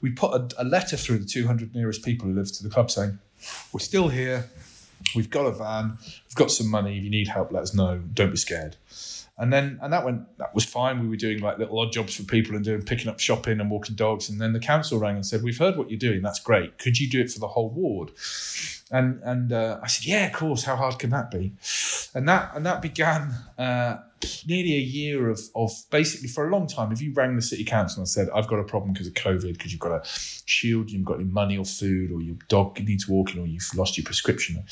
[0.00, 2.90] we put a, a letter through the 200 nearest people who lived to the club
[2.90, 3.18] saying,
[3.72, 4.50] We're still here.
[5.14, 5.98] We've got a van.
[6.00, 6.98] We've got some money.
[6.98, 8.00] If you need help, let us know.
[8.14, 8.76] Don't be scared.
[9.36, 11.00] And then, and that went, that was fine.
[11.00, 13.68] We were doing like little odd jobs for people and doing picking up shopping and
[13.68, 14.28] walking dogs.
[14.28, 16.22] And then the council rang and said, We've heard what you're doing.
[16.22, 16.78] That's great.
[16.78, 18.12] Could you do it for the whole ward?
[18.90, 20.64] And and uh, I said, yeah, of course.
[20.64, 21.54] How hard can that be?
[22.14, 23.96] And that and that began uh,
[24.46, 26.92] nearly a year of of basically for a long time.
[26.92, 29.52] If you rang the city council and said, I've got a problem because of COVID,
[29.52, 30.08] because you've got a
[30.46, 33.96] shield, you've got any money or food, or your dog needs walking, or you've lost
[33.96, 34.64] your prescription,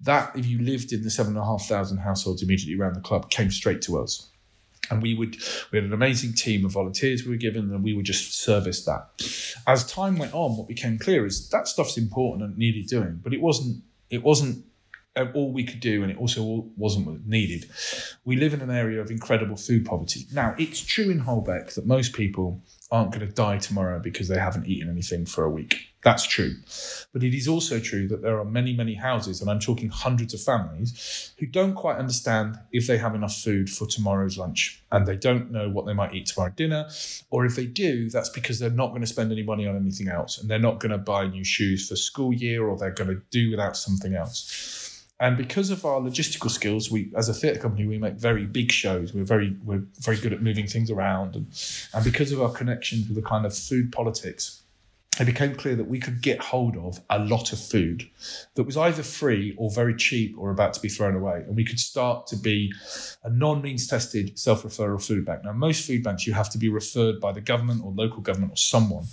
[0.00, 3.00] that if you lived in the seven and a half thousand households immediately around the
[3.00, 4.28] club, came straight to us
[4.90, 5.36] and we would
[5.70, 8.84] we had an amazing team of volunteers we were given and we would just service
[8.84, 9.08] that
[9.66, 13.32] as time went on what became clear is that stuff's important and needed doing but
[13.32, 14.64] it wasn't it wasn't
[15.16, 17.68] Uh, all we could do and it also wasn't needed.
[18.24, 20.26] We live in an area of incredible food poverty.
[20.32, 24.38] Now it's true in holbeck that most people aren't going to die tomorrow because they
[24.38, 25.88] haven't eaten anything for a week.
[26.02, 26.54] That's true.
[27.12, 30.32] But it is also true that there are many many houses and i'm talking hundreds
[30.34, 35.06] of families who don't quite understand if they have enough food for tomorrow's lunch and
[35.06, 36.88] they don't know what they might eat tomorrow dinner
[37.30, 40.08] or if they do that's because they're not going to spend any money on anything
[40.08, 43.10] else and they're not going to buy new shoes for school year or they're going
[43.10, 44.87] to do without something else
[45.20, 48.70] and because of our logistical skills we as a theatre company we make very big
[48.70, 51.46] shows we're very we're very good at moving things around and,
[51.94, 54.62] and because of our connections with the kind of food politics
[55.20, 58.08] it became clear that we could get hold of a lot of food
[58.54, 61.42] that was either free or very cheap or about to be thrown away.
[61.46, 62.72] And we could start to be
[63.24, 65.44] a non means tested self referral food bank.
[65.44, 68.52] Now, most food banks, you have to be referred by the government or local government
[68.52, 69.06] or someone.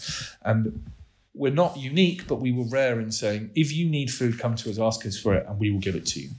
[0.44, 0.84] And
[1.36, 4.70] we're not unique, but we were rare in saying, if you need food, come to
[4.70, 6.30] us, ask us for it, and we will give it to you.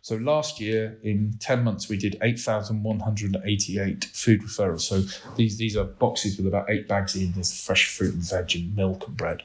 [0.00, 4.80] So last year, in 10 months, we did 8,188 food referrals.
[4.80, 5.02] So
[5.36, 7.32] these, these are boxes with about eight bags in.
[7.32, 9.42] There's fresh fruit and veg and milk and bread.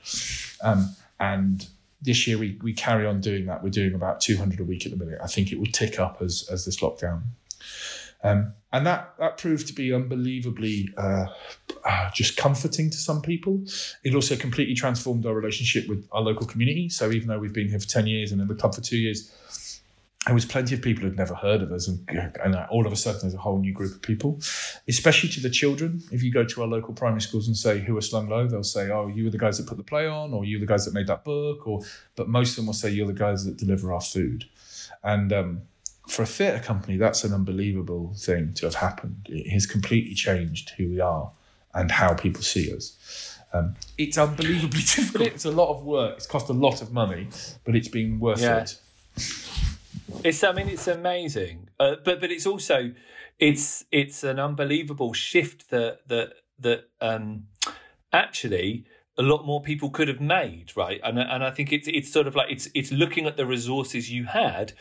[0.64, 1.68] Um, and
[2.02, 3.64] this year, we, we carry on doing that.
[3.64, 5.20] We're doing about 200 a week at the minute.
[5.22, 7.24] I think it will tick up as, as this lockdown
[8.26, 11.28] Um, and that that proved to be unbelievably uh,
[11.86, 13.64] uh, just comforting to some people.
[14.04, 16.90] It also completely transformed our relationship with our local community.
[16.90, 18.98] So even though we've been here for ten years and in the club for two
[18.98, 19.32] years,
[20.26, 22.00] there was plenty of people who'd never heard of us, and,
[22.44, 24.40] and all of a sudden there's a whole new group of people,
[24.88, 26.02] especially to the children.
[26.12, 28.64] If you go to our local primary schools and say who are slung low, they'll
[28.64, 30.74] say, "Oh, you were the guys that put the play on, or you were the
[30.74, 31.82] guys that made that book," or
[32.16, 34.46] but most of them will say you're the guys that deliver our food,
[35.04, 35.62] and um,
[36.08, 39.28] for a theatre company, that's an unbelievable thing to have happened.
[39.30, 41.32] It has completely changed who we are
[41.74, 43.40] and how people see us.
[43.54, 45.28] Um, it's unbelievably difficult.
[45.28, 46.18] It's a lot of work.
[46.18, 47.28] It's cost a lot of money,
[47.64, 48.60] but it's been worth yeah.
[48.60, 48.80] it.
[50.24, 50.44] It's.
[50.44, 51.70] I mean, it's amazing.
[51.80, 52.94] Uh, but but it's also,
[53.40, 57.48] it's it's an unbelievable shift that that that um,
[58.12, 58.86] actually
[59.18, 61.00] a lot more people could have made, right?
[61.04, 64.12] And and I think it's it's sort of like it's it's looking at the resources
[64.12, 64.74] you had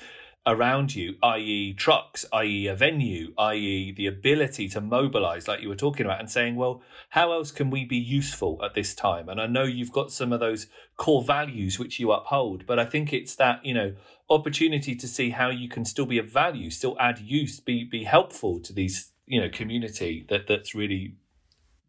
[0.47, 5.75] around you, i.e., trucks, i.e., a venue, i.e., the ability to mobilize, like you were
[5.77, 9.29] talking about, and saying, well, how else can we be useful at this time?
[9.29, 12.85] And I know you've got some of those core values which you uphold, but I
[12.85, 13.95] think it's that, you know,
[14.29, 18.05] opportunity to see how you can still be of value, still add use, be be
[18.05, 21.15] helpful to these, you know, community that that's really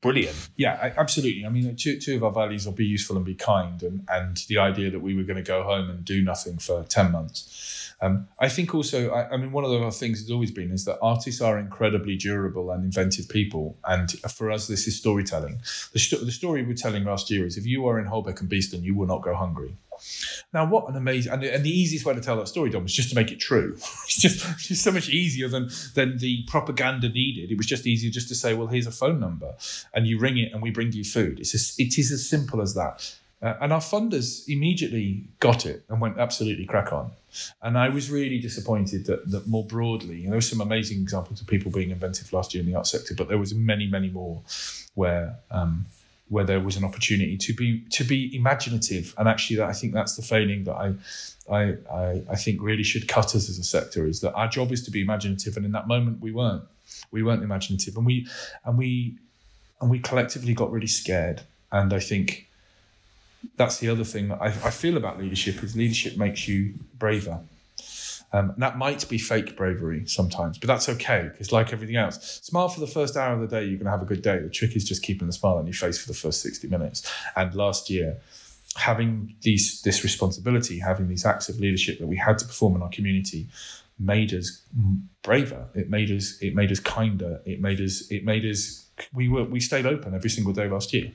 [0.05, 0.49] brilliant.
[0.55, 1.45] Yeah, absolutely.
[1.45, 4.37] I mean, two, two of our values are be useful and be kind, and, and
[4.47, 7.75] the idea that we were going to go home and do nothing for 10 months
[8.01, 10.85] um, I think also, I, I, mean, one of the things has always been is
[10.85, 13.77] that artists are incredibly durable and inventive people.
[13.85, 15.61] And for us, this is storytelling.
[15.93, 18.49] The, st- the story we're telling last year is if you are in Holbeck and
[18.49, 19.77] Beeston, you will not go hungry.
[20.53, 22.93] Now, what an amazing and, and, the easiest way to tell that story, Dom, is
[22.93, 23.77] just to make it true.
[24.05, 27.51] It's just, it's just so much easier than than the propaganda needed.
[27.51, 29.55] It was just easier just to say, well, here's a phone number,
[29.93, 31.39] and you ring it, and we bring you food.
[31.39, 33.15] It's just, it is as simple as that.
[33.41, 37.11] Uh, and our funders immediately got it and went absolutely crack on.
[37.61, 41.47] And I was really disappointed that, that more broadly, there were some amazing examples of
[41.47, 44.41] people being inventive last year in the art sector, but there was many, many more
[44.93, 45.85] where um,
[46.29, 49.13] where there was an opportunity to be to be imaginative.
[49.17, 50.93] And actually, that I think that's the failing that I,
[51.49, 54.71] I I I think really should cut us as a sector is that our job
[54.71, 56.63] is to be imaginative, and in that moment we weren't.
[57.11, 58.27] We weren't imaginative, and we
[58.63, 59.17] and we
[59.81, 61.41] and we collectively got really scared.
[61.71, 62.47] And I think
[63.57, 67.39] that's the other thing that I, I feel about leadership is leadership makes you braver.
[68.35, 72.67] Um, that might be fake bravery sometimes, but that's okay because, like everything else, smile
[72.67, 74.39] for the first hour of the day, you're going to have a good day.
[74.39, 77.09] The trick is just keeping the smile on your face for the first 60 minutes.
[77.37, 78.17] And last year,
[78.75, 82.81] having these this responsibility, having these acts of leadership that we had to perform in
[82.81, 83.47] our community,
[83.97, 84.63] made us
[85.21, 85.67] braver.
[85.73, 87.39] It made us it made us kinder.
[87.45, 90.93] It made us it made us we were we stayed open every single day last
[90.93, 91.13] year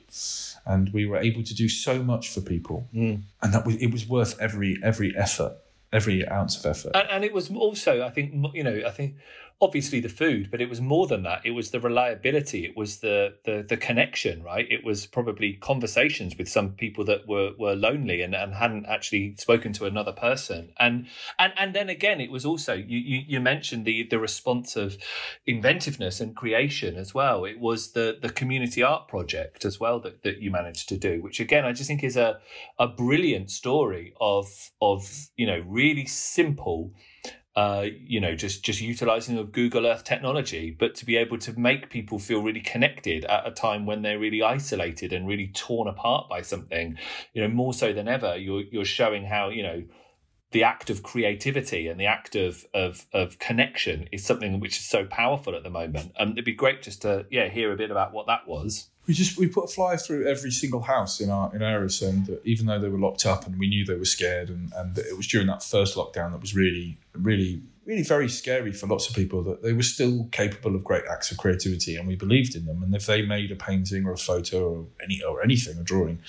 [0.66, 3.20] and we were able to do so much for people, mm.
[3.42, 5.54] and that was, it was worth every every effort,
[5.92, 6.92] every ounce of effort.
[6.94, 9.16] And, and, it was also, I think, you know, I think
[9.62, 11.42] obviously the food, but it was more than that.
[11.44, 12.64] It was the reliability.
[12.64, 14.66] It was the the the connection, right?
[14.70, 19.36] It was probably conversations with some people that were were lonely and, and hadn't actually
[19.36, 20.72] spoken to another person.
[20.78, 21.06] And
[21.38, 24.96] and and then again, it was also you you, you mentioned the the response of
[25.46, 27.44] inventiveness and creation as well.
[27.44, 31.20] It was the the community art project as well that, that you managed to do,
[31.22, 32.40] which again I just think is a
[32.78, 36.92] a brilliant story of of you know really simple
[37.56, 41.58] uh, you know, just just utilizing of Google Earth technology, but to be able to
[41.58, 45.88] make people feel really connected at a time when they're really isolated and really torn
[45.88, 46.96] apart by something,
[47.32, 49.82] you know, more so than ever, you're you're showing how you know
[50.52, 54.86] the act of creativity and the act of of of connection is something which is
[54.86, 56.12] so powerful at the moment.
[56.18, 58.89] And um, it'd be great just to yeah hear a bit about what that was.
[59.06, 62.38] We just we put a flyer through every single house in our in Erris, and
[62.44, 65.16] even though they were locked up and we knew they were scared, and and it
[65.16, 69.16] was during that first lockdown that was really really really very scary for lots of
[69.16, 72.66] people that they were still capable of great acts of creativity, and we believed in
[72.66, 72.82] them.
[72.82, 76.20] And if they made a painting or a photo or any or anything, a drawing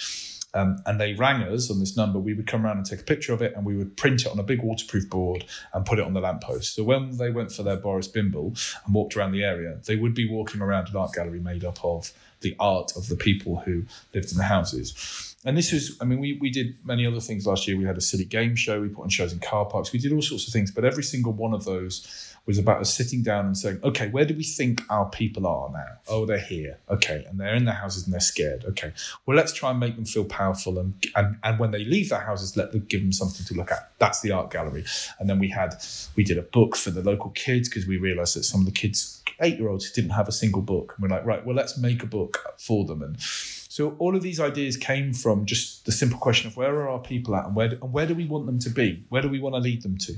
[0.53, 3.03] um, and they rang us on this number, we would come around and take a
[3.03, 5.99] picture of it and we would print it on a big waterproof board and put
[5.99, 6.75] it on the lamppost.
[6.75, 8.53] So when they went for their Boris Bimble
[8.85, 11.83] and walked around the area, they would be walking around an art gallery made up
[11.83, 15.35] of the art of the people who lived in the houses.
[15.43, 17.75] And this was, I mean, we, we did many other things last year.
[17.77, 20.13] We had a city game show, we put on shows in car parks, we did
[20.13, 23.45] all sorts of things, but every single one of those was about us sitting down
[23.45, 25.85] and saying, okay, where do we think our people are now?
[26.07, 26.79] Oh, they're here.
[26.89, 27.23] Okay.
[27.29, 28.65] And they're in their houses and they're scared.
[28.65, 28.93] Okay.
[29.25, 30.79] Well, let's try and make them feel powerful.
[30.79, 33.71] And, and, and when they leave their houses, let them give them something to look
[33.71, 33.91] at.
[33.99, 34.85] That's the art gallery.
[35.19, 35.75] And then we had,
[36.15, 38.71] we did a book for the local kids because we realized that some of the
[38.71, 40.93] kids, eight year olds, who didn't have a single book.
[40.95, 43.01] And we're like, right, well, let's make a book for them.
[43.01, 46.89] And so all of these ideas came from just the simple question of where are
[46.89, 49.05] our people at and where do, and where do we want them to be?
[49.09, 50.15] Where do we want to lead them to?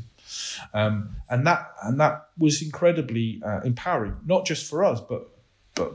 [0.74, 5.30] um, and that and that was incredibly uh, empowering, not just for us, but
[5.76, 5.94] but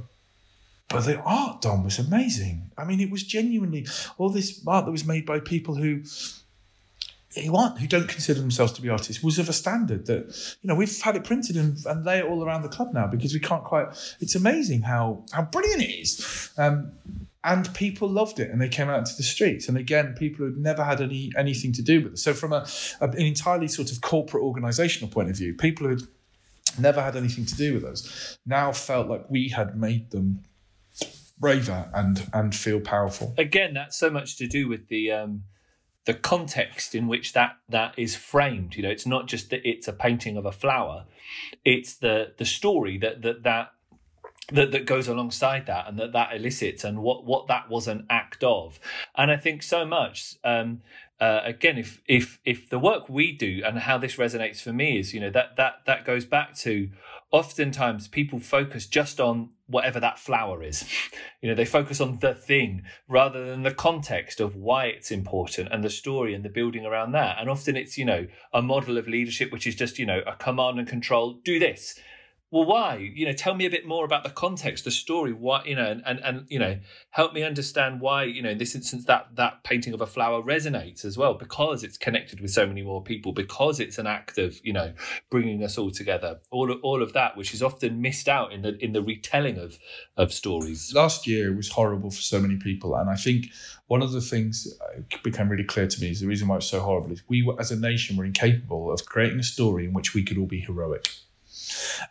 [0.88, 2.70] but the art done was amazing.
[2.76, 3.86] I mean, it was genuinely
[4.16, 6.02] all this art that was made by people who
[7.34, 10.68] who aren't who don't consider themselves to be artists was of a standard that you
[10.68, 13.34] know we've had it printed and, and lay it all around the club now because
[13.34, 13.88] we can't quite
[14.20, 16.50] it's amazing how how brilliant it is.
[16.56, 16.92] Um,
[17.44, 19.68] and people loved it and they came out into the streets.
[19.68, 22.18] And again people who'd never had any anything to do with it.
[22.18, 22.66] So from a,
[23.00, 26.08] a an entirely sort of corporate organizational point of view people who'd
[26.78, 30.44] never had anything to do with us now felt like we had made them
[31.38, 33.34] braver and and feel powerful.
[33.36, 35.42] Again that's so much to do with the um
[36.04, 38.76] the context in which that that is framed.
[38.76, 41.04] You know it's not just that it's a painting of a flower.
[41.64, 43.72] It's the the story that that that
[44.50, 48.06] that, that goes alongside that and that that elicits and what what that was an
[48.08, 48.80] act of.
[49.14, 50.80] And i think so much um
[51.20, 54.98] uh, again if if if the work we do and how this resonates for me
[54.98, 56.90] is you know that that that goes back to
[57.32, 60.84] oftentimes people focus just on whatever that flower is.
[61.40, 65.68] You know, they focus on the thing rather than the context of why it's important
[65.70, 67.36] and the story and the building around that.
[67.38, 70.34] And often it's, you know, a model of leadership which is just, you know, a
[70.34, 71.98] command and control, do this
[72.50, 73.12] well why?
[73.14, 75.32] You know tell me a bit more about the context the story.
[75.32, 76.78] What you know and, and and you know
[77.10, 80.42] help me understand why you know in this instance that that painting of a flower
[80.42, 84.38] resonates as well because it's connected with so many more people because it's an act
[84.38, 84.92] of you know
[85.30, 86.40] bringing us all together.
[86.50, 89.58] All of, all of that which is often missed out in the in the retelling
[89.58, 89.78] of
[90.16, 90.92] of stories.
[90.94, 93.46] Last year was horrible for so many people and i think
[93.86, 94.68] one of the things
[95.22, 97.70] became really clear to me is the reason why it's so horrible is we as
[97.70, 101.08] a nation were incapable of creating a story in which we could all be heroic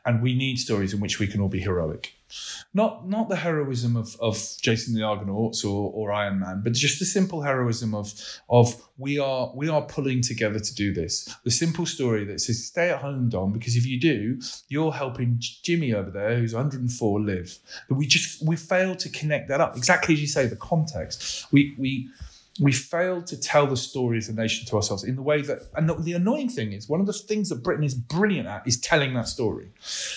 [0.06, 2.13] and we need stories in which we can all be heroic.
[2.74, 7.00] Not not the heroism of, of Jason the Argonauts or, or Iron Man, but just
[7.00, 8.13] the simple heroism of
[8.50, 11.34] of we are we are pulling together to do this.
[11.46, 15.38] The simple story that says stay at home, Dom, because if you do, you're helping
[15.39, 17.58] Jimmy over there who's 104 live.
[17.88, 19.78] But we just we fail to connect that up.
[19.78, 21.52] Exactly as you say, the context.
[21.52, 22.10] We we
[22.60, 25.60] we failed to tell the story as a nation to ourselves in the way that
[25.76, 28.65] and the, the, annoying thing is one of the things that britain is brilliant at
[28.67, 29.72] is telling that story.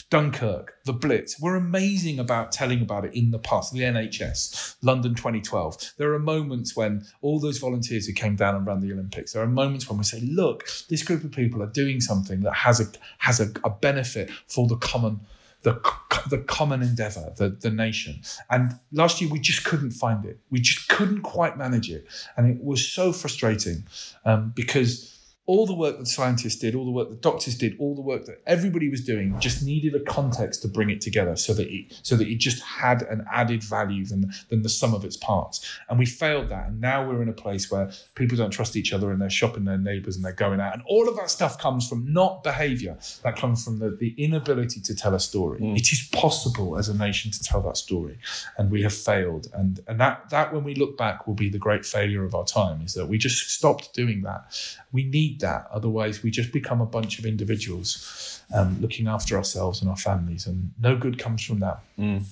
[0.09, 3.73] Dunkirk the blitz we're amazing about telling about it in the past.
[3.73, 8.67] The nhs london 2012 there are moments when all those volunteers who came down and
[8.67, 11.67] ran the olympics there are moments when we say look this group of people are
[11.67, 12.87] doing something that has a
[13.19, 15.21] has a, a benefit for the common
[15.63, 15.81] the
[16.29, 18.21] the common endeavor, the, the nation.
[18.51, 20.39] And last year we just couldn't find it.
[20.51, 22.07] We just couldn't quite manage it.
[22.37, 23.85] And it was so frustrating
[24.25, 27.95] um, because all the work that scientists did, all the work that doctors did, all
[27.95, 31.53] the work that everybody was doing just needed a context to bring it together so
[31.55, 35.05] that it so that it just had an added value than than the sum of
[35.05, 35.69] its parts.
[35.89, 36.69] And we failed that.
[36.69, 39.65] And now we're in a place where people don't trust each other and they're shopping
[39.65, 40.75] their neighbors and they're going out.
[40.75, 42.97] And all of that stuff comes from not behavior.
[43.25, 45.61] That comes from the, the inability to tell a story.
[45.61, 45.77] Mm.
[45.77, 48.19] It is possible as a nation to tell that story.
[48.57, 49.49] And we have failed.
[49.53, 52.45] And and that that when we look back will be the great failure of our
[52.45, 54.55] time, is that we just stopped doing that.
[54.93, 55.69] We need that.
[55.71, 60.47] Otherwise, we just become a bunch of individuals um, looking after ourselves and our families,
[60.47, 61.81] and no good comes from that.
[61.99, 62.25] Mm.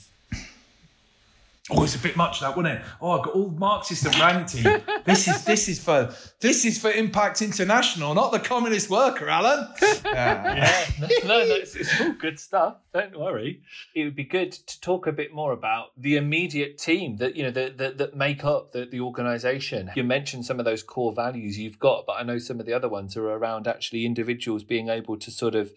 [1.70, 2.82] Oh, it's a bit much that, wasn't it?
[3.00, 5.04] Oh, I've got all Marxist and ranty.
[5.04, 9.68] this is this is for this is for Impact International, not the Communist Worker, Alan.
[9.82, 10.00] Yeah,
[10.56, 10.86] yeah.
[10.98, 12.76] No, no, it's, it's, all good stuff.
[12.94, 13.60] Don't worry.
[13.94, 17.42] It would be good to talk a bit more about the immediate team that you
[17.42, 19.90] know that that, that make up the, the organisation.
[19.94, 22.72] You mentioned some of those core values you've got, but I know some of the
[22.72, 25.72] other ones are around actually individuals being able to sort of,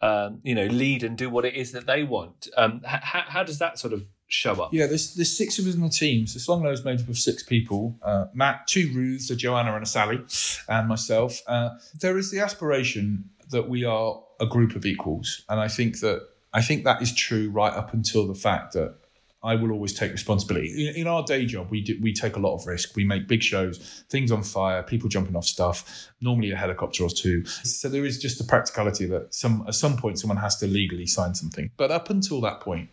[0.00, 2.48] um, you know, lead and do what it is that they want.
[2.56, 4.72] Um, how, how does that sort of show up?
[4.72, 6.26] Yeah, there's there's six of us in the team.
[6.26, 9.74] So Slung Low is made up of six people: uh, Matt, two Ruths, a Joanna,
[9.74, 10.20] and a Sally,
[10.68, 11.40] and myself.
[11.46, 16.00] Uh, there is the aspiration that we are a group of equals, and I think
[16.00, 18.96] that I think that is true right up until the fact that.
[19.42, 20.88] I will always take responsibility.
[20.88, 22.96] In, in our day job, we do, we take a lot of risk.
[22.96, 26.10] We make big shows, things on fire, people jumping off stuff.
[26.20, 27.44] Normally a helicopter or two.
[27.44, 31.06] So there is just the practicality that some at some point someone has to legally
[31.06, 31.70] sign something.
[31.76, 32.88] But up until that point,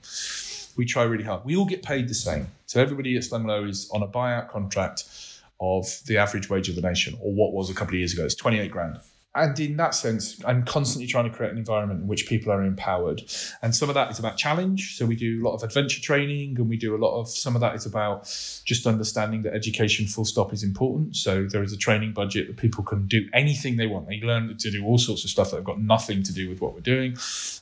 [0.75, 1.45] we try really hard.
[1.45, 2.47] We all get paid the same.
[2.65, 5.05] So everybody at Slung Low is on a buyout contract
[5.59, 8.25] of the average wage of the nation, or what was a couple of years ago.
[8.25, 8.99] It's 28 grand
[9.35, 12.63] and in that sense, I'm constantly trying to create an environment in which people are
[12.63, 13.23] empowered.
[13.63, 14.95] And some of that is about challenge.
[14.95, 17.55] So we do a lot of adventure training, and we do a lot of some
[17.55, 18.25] of that is about
[18.63, 21.15] just understanding that education, full stop, is important.
[21.15, 24.07] So there is a training budget that people can do anything they want.
[24.07, 26.61] They learn to do all sorts of stuff that have got nothing to do with
[26.61, 27.17] what we're doing,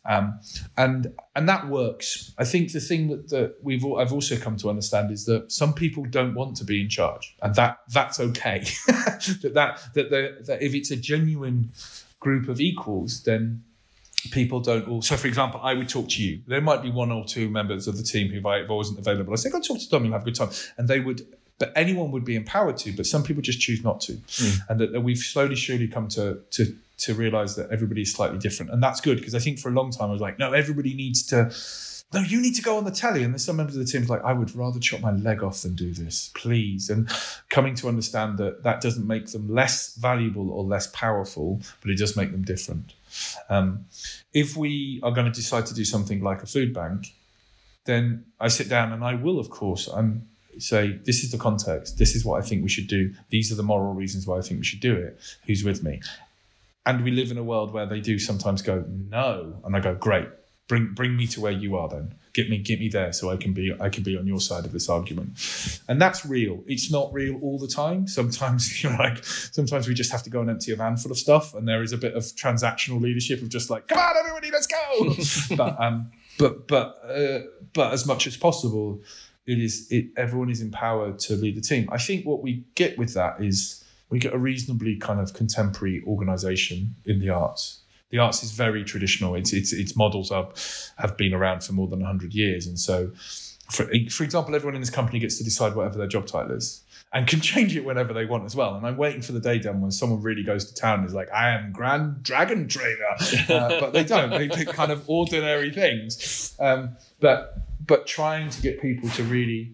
[0.05, 0.39] um,
[0.75, 2.33] and and that works.
[2.37, 5.51] I think the thing that, that we've all, I've also come to understand is that
[5.51, 8.65] some people don't want to be in charge, and that that's okay.
[8.87, 11.71] that that that, that if it's a genuine
[12.19, 13.63] group of equals, then
[14.29, 15.01] people don't all.
[15.01, 16.41] So, for example, I would talk to you.
[16.47, 19.33] There might be one or two members of the team who, if I wasn't available,
[19.33, 20.49] I say, go talk to Dom, you'll have a good time.
[20.77, 21.25] And they would,
[21.57, 24.13] but anyone would be empowered to, but some people just choose not to.
[24.13, 24.59] Hmm.
[24.69, 28.37] And that, that we've slowly, surely come to, to, to realize that everybody is slightly
[28.37, 28.71] different.
[28.71, 30.93] And that's good because I think for a long time I was like, no, everybody
[30.93, 31.51] needs to.
[32.13, 33.23] No, you need to go on the telly.
[33.23, 35.61] And there's some members of the team like, I would rather chop my leg off
[35.61, 36.89] than do this, please.
[36.89, 37.09] And
[37.49, 41.97] coming to understand that that doesn't make them less valuable or less powerful, but it
[41.97, 42.93] does make them different.
[43.49, 43.85] Um,
[44.33, 47.13] if we are going to decide to do something like a food bank,
[47.85, 50.27] then I sit down and I will, of course, I'm
[50.57, 51.97] say this is the context.
[51.97, 53.13] This is what I think we should do.
[53.29, 55.19] These are the moral reasons why I think we should do it.
[55.45, 56.01] Who's with me?
[56.85, 59.93] And we live in a world where they do sometimes go no, and I go
[59.93, 60.27] great.
[60.67, 62.15] Bring bring me to where you are then.
[62.33, 64.65] Get me get me there so I can be I can be on your side
[64.65, 65.31] of this argument.
[65.87, 66.63] And that's real.
[66.65, 68.07] It's not real all the time.
[68.07, 71.11] Sometimes you know like sometimes we just have to go and empty a van full
[71.11, 74.15] of stuff and there is a bit of transactional leadership of just like come on
[74.17, 75.55] everybody let's go.
[75.55, 76.09] but um
[76.39, 77.41] but but uh,
[77.73, 79.01] but as much as possible
[79.45, 81.89] it is it everyone is empowered to lead the team.
[81.91, 86.03] I think what we get with that is we get a reasonably kind of contemporary
[86.05, 87.79] organization in the arts.
[88.11, 89.35] The arts is very traditional.
[89.35, 90.49] Its its its models are
[90.97, 93.11] have been around for more than hundred years, and so,
[93.71, 96.83] for for example, everyone in this company gets to decide whatever their job title is.
[97.13, 98.75] And can change it whenever they want as well.
[98.75, 101.13] And I'm waiting for the day done when someone really goes to town and is
[101.13, 103.15] like, I am Grand Dragon Trainer.
[103.49, 104.29] Uh, but they don't.
[104.29, 106.55] They pick kind of ordinary things.
[106.59, 109.73] Um, but but trying to get people to really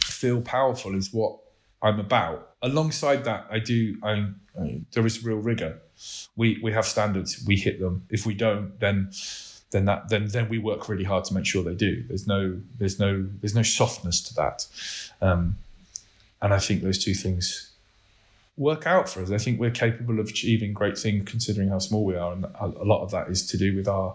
[0.00, 1.41] feel powerful is what
[1.82, 2.50] I'm about.
[2.62, 3.96] Alongside that, I do.
[4.02, 4.28] I,
[4.60, 5.80] I there is real rigor.
[6.36, 7.44] We we have standards.
[7.46, 8.06] We hit them.
[8.08, 9.10] If we don't, then
[9.72, 12.04] then that then then we work really hard to make sure they do.
[12.06, 14.66] There's no there's no there's no softness to that,
[15.20, 15.56] um,
[16.40, 17.72] and I think those two things
[18.56, 19.30] work out for us.
[19.30, 22.64] I think we're capable of achieving great things considering how small we are, and a,
[22.64, 24.14] a lot of that is to do with our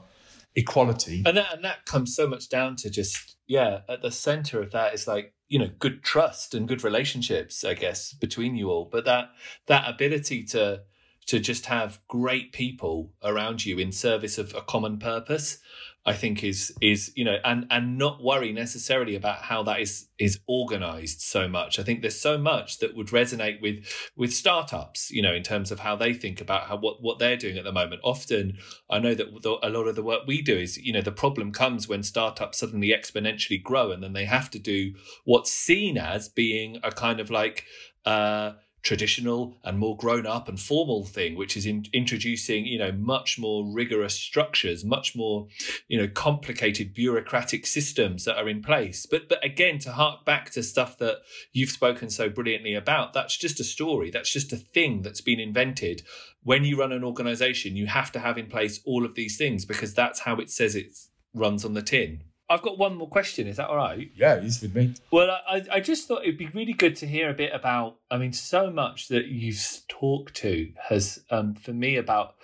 [0.55, 1.23] equality.
[1.25, 4.71] And that and that comes so much down to just yeah, at the center of
[4.71, 8.85] that is like you know good trust and good relationships, I guess, between you all.
[8.85, 9.29] But that
[9.67, 10.81] that ability to
[11.27, 15.59] to just have great people around you in service of a common purpose
[16.05, 20.07] i think is is you know and and not worry necessarily about how that is
[20.19, 21.79] is organized so much.
[21.79, 25.71] I think there's so much that would resonate with with startups you know in terms
[25.71, 28.01] of how they think about how what what they're doing at the moment.
[28.03, 28.57] Often
[28.89, 29.27] i know that
[29.63, 32.57] a lot of the work we do is you know the problem comes when startups
[32.59, 34.93] suddenly exponentially grow and then they have to do
[35.25, 37.65] what's seen as being a kind of like
[38.05, 38.53] uh
[38.87, 43.37] traditional and more grown up and formal thing which is in, introducing you know much
[43.37, 45.45] more rigorous structures much more
[45.89, 49.05] you know complicated bureaucratic systems that are in place.
[49.05, 51.17] But but again to hark back to stuff that
[51.51, 54.09] you've spoken so brilliantly about that's just a story.
[54.09, 56.03] That's just a thing that's been invented.
[56.43, 59.65] When you run an organization you have to have in place all of these things
[59.65, 60.95] because that's how it says it
[61.33, 63.45] runs on the tin I've got one more question.
[63.45, 64.09] Is that all right?
[64.15, 64.93] Yeah, he's with me.
[65.11, 67.97] Well, I, I just thought it'd be really good to hear a bit about.
[68.09, 72.35] I mean, so much that you've talked to has, um, for me, about.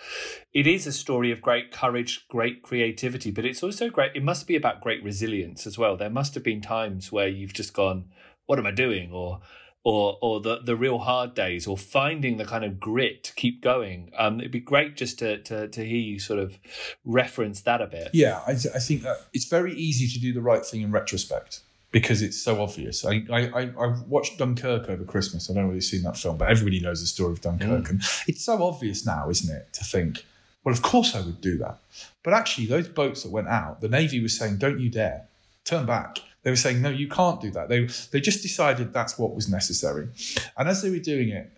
[0.53, 4.11] It is a story of great courage, great creativity, but it's also great.
[4.13, 5.95] It must be about great resilience as well.
[5.95, 8.09] There must have been times where you've just gone,
[8.45, 9.39] "What am I doing?" or
[9.83, 13.61] or or the the real hard days or finding the kind of grit to keep
[13.61, 14.11] going.
[14.17, 16.57] Um it'd be great just to to, to hear you sort of
[17.05, 18.09] reference that a bit.
[18.13, 21.61] Yeah I, I think that it's very easy to do the right thing in retrospect
[21.91, 23.05] because it's so obvious.
[23.05, 25.49] I, I i watched dunkirk over christmas.
[25.49, 27.83] I don't know whether you've seen that film but everybody knows the story of dunkirk.
[27.83, 27.89] Mm.
[27.89, 30.25] and it's so obvious now isn't it to think
[30.63, 31.79] well of course i would do that.
[32.23, 35.27] But actually those boats that went out the navy was saying don't you dare.
[35.65, 37.69] Turn back they were saying, no, you can't do that.
[37.69, 40.09] They they just decided that's what was necessary.
[40.57, 41.51] And as they were doing it,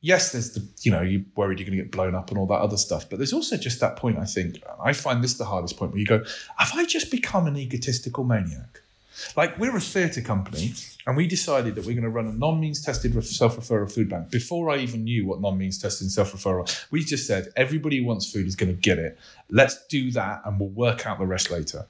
[0.00, 2.46] yes, there's the, you know, you're worried you're going to get blown up and all
[2.46, 3.08] that other stuff.
[3.08, 6.00] But there's also just that point, I think, I find this the hardest point where
[6.00, 6.24] you go,
[6.56, 8.80] have I just become an egotistical maniac?
[9.36, 10.72] Like we're a theatre company
[11.06, 14.30] and we decided that we're going to run a non-means tested self-referral food bank.
[14.30, 18.32] Before I even knew what non-means tested and self-referral, we just said everybody who wants
[18.32, 19.18] food is going to get it.
[19.50, 21.86] Let's do that and we'll work out the rest later.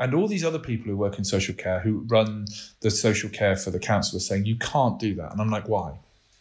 [0.00, 2.46] And all these other people who work in social care, who run
[2.80, 5.30] the social care for the council, are saying, you can't do that.
[5.30, 5.98] And I'm like, why?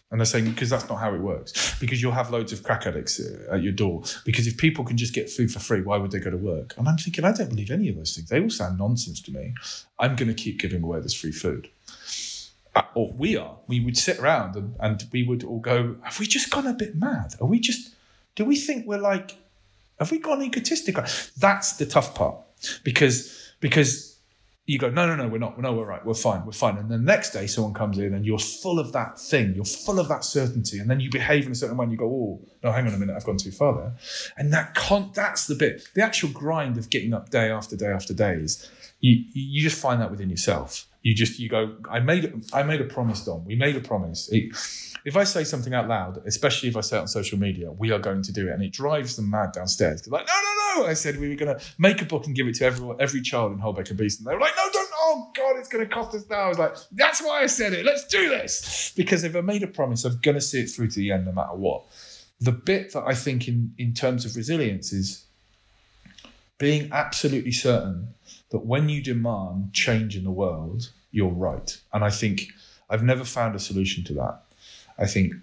[0.10, 1.78] And they're saying, because that's not how it works.
[1.80, 4.02] Because you'll have loads of crack addicts uh, at your door.
[4.26, 6.74] Because if people can just get food for free, why would they go to work?
[6.78, 8.30] And I'm thinking, I don't believe any of those things.
[8.30, 9.54] They all sound nonsense to me.
[10.00, 11.70] I'm going to keep giving away this free food.
[12.76, 13.58] Uh, or we are.
[13.68, 16.74] We would sit around and, and we would all go, have we just gone a
[16.74, 17.36] bit mad?
[17.42, 17.94] Are we just,
[18.36, 19.38] do we think we're like,
[20.00, 21.04] have we gone egotistical?
[21.38, 22.38] That's the tough part.
[22.84, 24.20] Because because
[24.70, 25.60] you go, no, no, no, we're not.
[25.60, 26.06] No, we're right.
[26.06, 26.46] We're fine.
[26.46, 26.78] We're fine.
[26.78, 29.56] And the next day, someone comes in and you're full of that thing.
[29.56, 30.78] You're full of that certainty.
[30.78, 32.94] And then you behave in a certain way and you go, oh, no, hang on
[32.94, 33.16] a minute.
[33.16, 33.96] I've gone too far there.
[34.38, 35.88] And that con- that's the bit.
[35.96, 39.82] The actual grind of getting up day after day after day is you, you just
[39.82, 40.86] find that within yourself.
[41.02, 43.46] You just, you go, I made, I made a promise, Dom.
[43.46, 44.30] We made a promise.
[44.32, 44.56] It,
[45.06, 47.92] if I say something out loud, especially if I say it on social media, we
[47.92, 48.52] are going to do it.
[48.52, 50.08] And it drives them mad downstairs.
[50.08, 50.88] Like, no, no, no.
[50.88, 53.22] I said we were going to make a book and give it to everyone, every
[53.22, 54.26] child in Holbeck and Beeston.
[54.26, 54.90] They were like, no, don't.
[55.12, 56.42] Oh, God, it's going to cost us now.
[56.42, 57.84] I was like, that's why I said it.
[57.84, 58.94] Let's do this.
[58.96, 61.26] Because if I made a promise, I'm going to see it through to the end
[61.26, 61.86] no matter what.
[62.40, 65.26] The bit that I think in, in terms of resilience is
[66.60, 68.14] being absolutely certain
[68.52, 71.80] that when you demand change in the world, you're right.
[71.92, 72.48] And I think
[72.90, 74.42] I've never found a solution to that.
[75.00, 75.34] I think,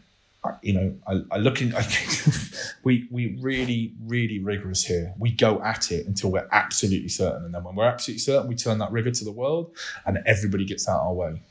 [0.63, 2.55] you know, I, I look in, I think
[2.85, 5.13] we, we really, really rigorous here.
[5.19, 7.45] We go at it until we're absolutely certain.
[7.47, 10.65] And then when we're absolutely certain, we turn that rigor to the world and everybody
[10.65, 11.43] gets out our way.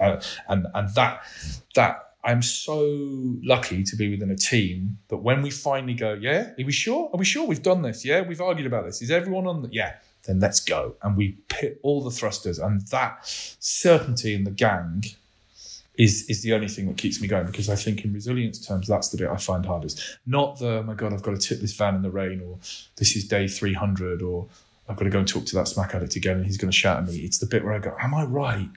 [0.00, 1.22] Uh, and, and that,
[1.74, 2.80] that, I'm so
[3.42, 7.10] lucky to be within a team that when we finally go, yeah, are we sure?
[7.12, 8.02] Are we sure we've done this?
[8.02, 9.02] Yeah, we've argued about this.
[9.02, 10.94] Is everyone on the, yeah, then let's go.
[11.02, 12.58] And we pit all the thrusters.
[12.58, 15.04] And that certainty in the gang
[15.96, 18.88] is is the only thing that keeps me going because I think in resilience terms
[18.88, 20.18] that's the bit I find hardest.
[20.26, 22.58] Not the oh my god I've got to tip this van in the rain or
[22.96, 24.48] this is day three hundred or
[24.88, 26.76] I've got to go and talk to that smack addict again and he's going to
[26.76, 27.16] shout at me.
[27.18, 28.68] It's the bit where I go, am I right?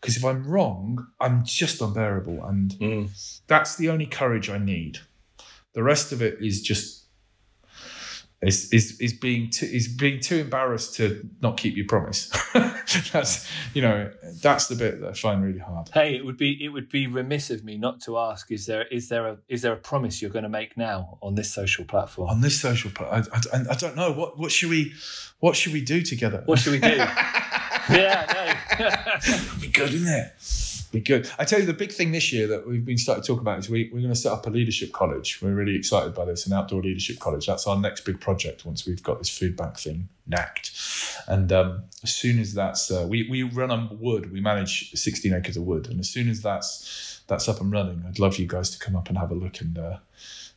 [0.00, 3.40] Because if I'm wrong, I'm just unbearable, and Mm.
[3.46, 4.98] that's the only courage I need.
[5.72, 7.05] The rest of it is just
[8.42, 12.30] is is is being too, is being too embarrassed to not keep your promise.
[13.12, 14.10] that's you know
[14.42, 15.88] that's the bit that I find really hard.
[15.94, 18.86] Hey, it would be it would be remiss of me not to ask: Is there
[18.88, 21.86] is there a is there a promise you're going to make now on this social
[21.86, 22.28] platform?
[22.28, 24.92] On this social, platform, I, I, I don't know what what should we
[25.40, 26.42] what should we do together?
[26.44, 26.88] What should we do?
[27.90, 29.36] yeah, no.
[29.60, 30.65] be good, isn't it?
[30.96, 31.30] Be good.
[31.38, 33.58] I tell you, the big thing this year that we've been starting to talk about
[33.58, 35.42] is we, we're going to set up a leadership college.
[35.42, 37.46] We're really excited by this, an outdoor leadership college.
[37.46, 40.72] That's our next big project once we've got this food bank thing knacked.
[41.28, 45.34] And um, as soon as that's, uh, we, we run on wood, we manage 16
[45.34, 45.86] acres of wood.
[45.86, 48.96] And as soon as that's that's up and running, I'd love you guys to come
[48.96, 49.98] up and have a look and uh,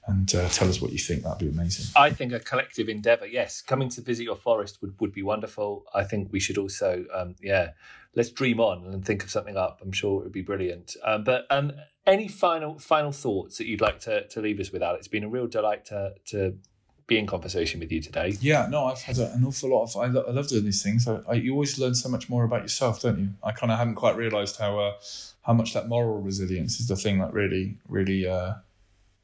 [0.08, 1.24] and uh, tell us what you think.
[1.24, 1.88] That'd be amazing.
[1.98, 3.28] I think a collective endeavour.
[3.28, 5.86] Yes, coming to visit your forest would, would be wonderful.
[5.94, 7.72] I think we should also, um, yeah,
[8.16, 9.80] let's dream on and think of something up.
[9.82, 10.95] I'm sure it would be brilliant.
[11.03, 11.72] Um, but um,
[12.05, 15.01] any final final thoughts that you'd like to, to leave us with, Alex?
[15.01, 16.57] It's been a real delight to to
[17.10, 18.38] be in conversation with you today.
[18.39, 19.97] Yeah, no, I've had an awful lot of.
[19.97, 21.07] I, lo- I love doing these things.
[21.07, 23.30] I, I, you always learn so much more about yourself, don't you?
[23.43, 24.93] I kind of hadn't quite realised how uh,
[25.41, 28.53] how much that moral resilience is the thing that really, really, uh,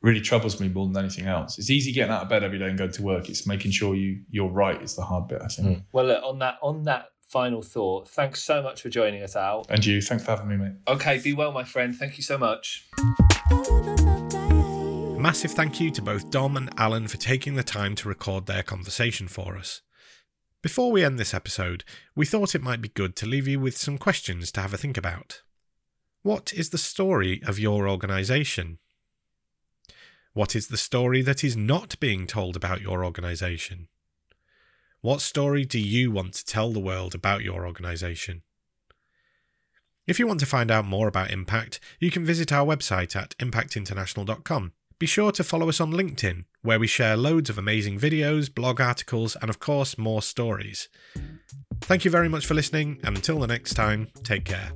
[0.01, 1.59] really troubles me more than anything else.
[1.59, 3.29] It's easy getting out of bed every day and going to work.
[3.29, 5.41] It's making sure you you're right is the hard bit.
[5.43, 5.83] I think.
[5.91, 9.65] Well, look, on that on that final thought, thanks so much for joining us, Al.
[9.67, 10.75] And you, thanks for having me, mate.
[10.87, 11.93] Okay, be well, my friend.
[11.93, 12.87] Thank you so much.
[13.51, 18.45] A massive thank you to both Dom and Alan for taking the time to record
[18.45, 19.81] their conversation for us.
[20.63, 21.83] Before we end this episode,
[22.15, 24.77] we thought it might be good to leave you with some questions to have a
[24.77, 25.41] think about.
[26.23, 28.79] What is the story of your organisation?
[30.31, 33.89] What is the story that is not being told about your organisation?
[35.05, 38.41] What story do you want to tell the world about your organisation?
[40.07, 43.37] If you want to find out more about Impact, you can visit our website at
[43.37, 44.71] impactinternational.com.
[44.97, 48.81] Be sure to follow us on LinkedIn, where we share loads of amazing videos, blog
[48.81, 50.89] articles, and of course, more stories.
[51.81, 54.71] Thank you very much for listening, and until the next time, take care.